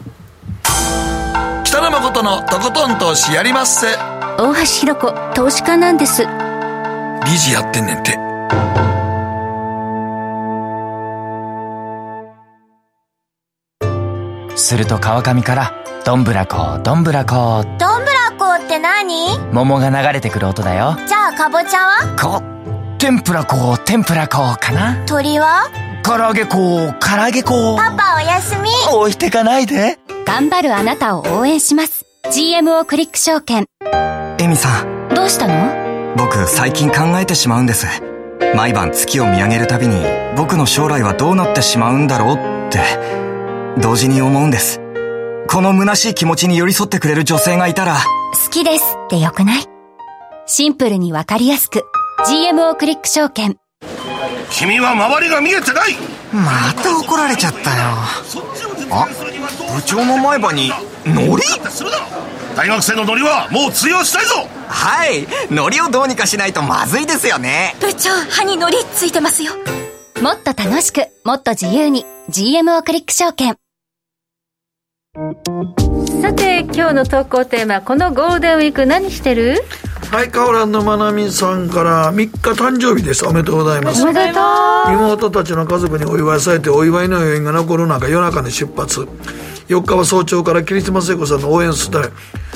[1.64, 3.88] 北野誠のとことん投資やりまっせ。
[4.38, 6.22] 大橋ひろ子投資家なんです。
[7.24, 8.18] 理事やってんねんて
[14.56, 15.74] すると川上から
[16.04, 17.64] どんぶらこどんぶらこ。
[17.78, 19.38] どんぶらこって何？
[19.52, 20.96] 桃が流れてくる音だよ。
[21.06, 22.16] じゃあかぼちゃは？
[22.16, 22.42] こ
[22.98, 25.04] 天ぷらこ天ぷらこかな？
[25.06, 25.70] 鳥は？
[26.02, 28.68] 唐揚げこ唐揚げこパパおやすみ。
[28.92, 29.98] 置いてかないで。
[30.26, 32.04] 頑張るあなたを応援します。
[32.30, 33.66] GMO クリック証券。
[34.38, 35.08] エミさん。
[35.14, 36.14] どうしたの？
[36.16, 37.86] 僕最近考えてしまうんです。
[38.54, 40.04] 毎晩月を見上げるたびに
[40.36, 42.80] 僕の将来はどうなってしまうんだろうって
[43.80, 44.80] 同時に思うんです。
[45.48, 47.96] この虚しい気持ちに寄り添ってくれる女性がいたら。
[48.44, 49.66] 好きですってよくない？
[50.46, 51.84] シンプルにわかりやすく。
[52.26, 53.56] GMO クリック証券。
[54.50, 55.96] 君は周りが見えてない。
[56.32, 57.76] また怒られちゃったよ。
[58.90, 59.08] あ
[59.74, 60.70] 部長の前歯に
[61.06, 61.42] ノリ
[62.56, 64.48] 大学生のノリはもう通用したいぞ。
[64.68, 65.26] はい。
[65.50, 67.74] ノリをどうにかしないとまずいですよね。
[67.80, 69.52] 部長歯にノリついてますよ。
[70.22, 72.06] もっと楽しくもっと自由に。
[72.30, 73.56] GMO クリック証券
[75.14, 79.62] さて今日の投稿テーマこのゴールデンウィーク何してる？
[80.10, 83.24] はい、カオランのまなみさんから3日誕生日です。
[83.24, 84.02] おめでとうございます。
[84.02, 84.40] おめでと
[84.88, 89.06] う妹たちの家族にお祝いされてお祝いの余韻が残る中夜中に出発
[89.68, 92.12] 4日は早朝から桐島聖子さんの応援スタイル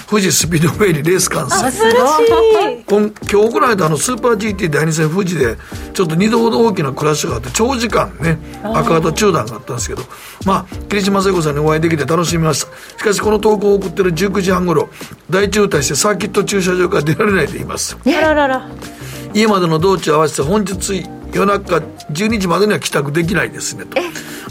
[0.09, 1.71] 富士スピードウェイにレース観戦。
[1.71, 2.85] 素晴らしい。
[2.89, 5.57] 今今日行われたあのスーパー GT 第2戦富士で
[5.93, 10.03] ちょっと2度ほど大きなクラッシュがあって長時間ね赤旗中断があったんですけど
[10.47, 12.99] まあ桐島聖子さんにお会いできて楽しみました。
[12.99, 14.89] しかしこの投稿を送ってる19時半頃
[15.29, 17.99] 大渋滞してサーキット駐車場から出られないでいます。
[18.07, 18.71] あららら。
[19.35, 21.77] 家までの道中合わせて本日夜中
[22.11, 23.99] 12時までには帰宅できないですねと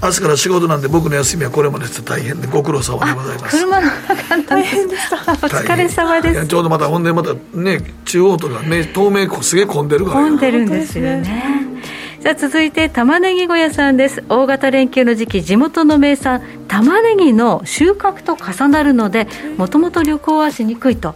[0.01, 3.57] 明日から仕事なんで僕の休みはこれまでして大変でご苦労様でございます。
[3.57, 6.47] 車の中大変でしたお疲れ様です。
[6.47, 10.17] ちょうどまたほんでまたね中央とかね東名湖すげえ混んでるから。
[10.17, 11.65] 混んでるんですよね。
[12.19, 14.23] さあ続いて玉ねぎ小屋さんです。
[14.27, 19.27] 大型連休の時期地元の名産玉ねぎの収穫と重なるので
[19.57, 21.15] もともと旅行はしにくいと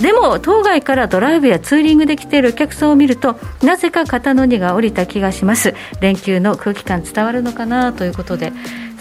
[0.00, 5.74] でも当該からドライブやツーリングで来ているお客さんを見るとなぜか肩の荷が下りた気がします。
[6.00, 8.52] 連休の空気感伝わるのかなということで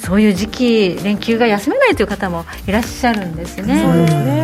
[0.02, 3.82] そういう時期連休が休めないという方もいらっしゃるんですね。
[3.84, 4.42] そうですね。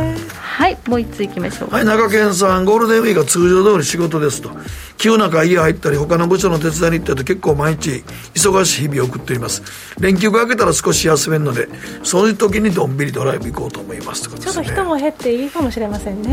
[0.57, 1.69] はいもう一ついきましょう。
[1.69, 4.49] はい中堅さんゴールデンウィークは通常通り仕事ですと。
[4.97, 8.03] 急な会議入ったり他の部署の手伝いに行ったりと結構毎日
[8.33, 9.61] 忙しい日々を送っています。
[9.99, 11.67] 連休が明けたら少し休めるので
[12.03, 16.29] そういう時にどんびりドライブ行こうと思いますとかちょっと人も減っていいかもしれませんね。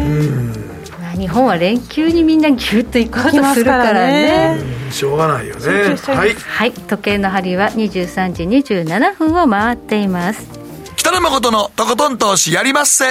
[0.99, 4.59] まあ日本は連休にみんなギュッと行こうとするからね。
[4.79, 5.97] うんしょうがないよね。
[5.97, 6.35] はい。
[6.35, 6.73] はい。
[6.73, 10.49] 時計の針は23時27分を回っています。
[10.97, 13.07] 北野誠のとことん投資やりまっせ。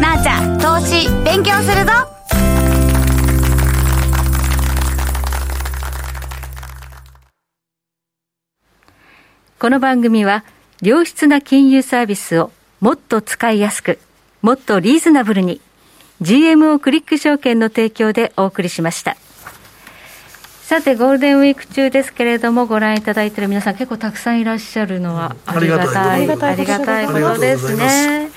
[0.00, 1.92] なあちゃん投資勉強するぞ。
[9.58, 10.44] この番組は
[10.80, 13.98] 良質な金融サービスをもっと使いやすく
[14.40, 15.60] もっとリーズナブルに
[16.20, 19.16] GMO クリック証券の提供でお送りしました。
[20.62, 27.74] さてゴールデンウィーク中ですけれどもご覧いただいている皆さん結構たくさんいらっしゃるのはありがたい、うんありがたいことです。
[27.74, 28.30] ね。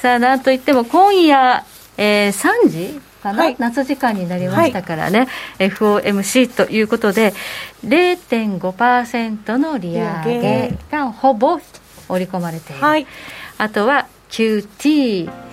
[0.00, 1.64] さあなんといっても今夜、
[1.96, 3.56] えー3時かな、はい。
[3.58, 5.26] 夏時間になりましたからね、
[5.58, 7.34] FOMC ということで
[7.84, 11.58] 0.5%の利上げがほぼ
[12.08, 13.06] 織り込まれている、はい。
[13.58, 15.45] あとは QT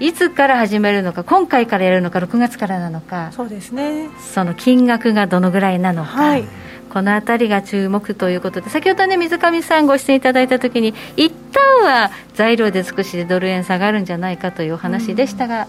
[0.00, 4.08] いつから始めるのか今回からやるのか6月からなのかそうですね。
[4.18, 6.44] その金額がどのぐらいなのか、はい。
[6.90, 15.68] この辺りが注目ということで先ほどね水上さんご出演いただいた時に一旦は材料で少しドル円下がるんじゃないかというお話でしたが、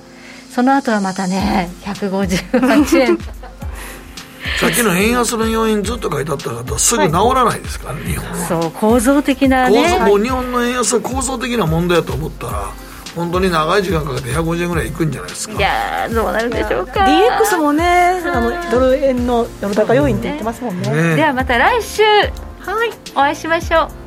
[0.50, 3.18] その後はまたね158円。
[4.60, 8.48] さっきの円安の要因ずっと書いてあった方はすぐ治らないですからね、日本は。
[8.48, 12.72] そう構造的な構ね造もう日本の円安は構造的な問題だと思ったら
[13.16, 15.56] 本当に長い時間かけて150円ぐらいいくんじゃないですか。
[15.56, 17.02] いやーどうなるでしょうか。
[17.02, 20.90] DX もねあのドル円のドル高要因って言ってますもんね。
[20.90, 22.04] ねではまた来週。
[22.04, 22.92] はい。
[23.16, 24.01] お会いしましょう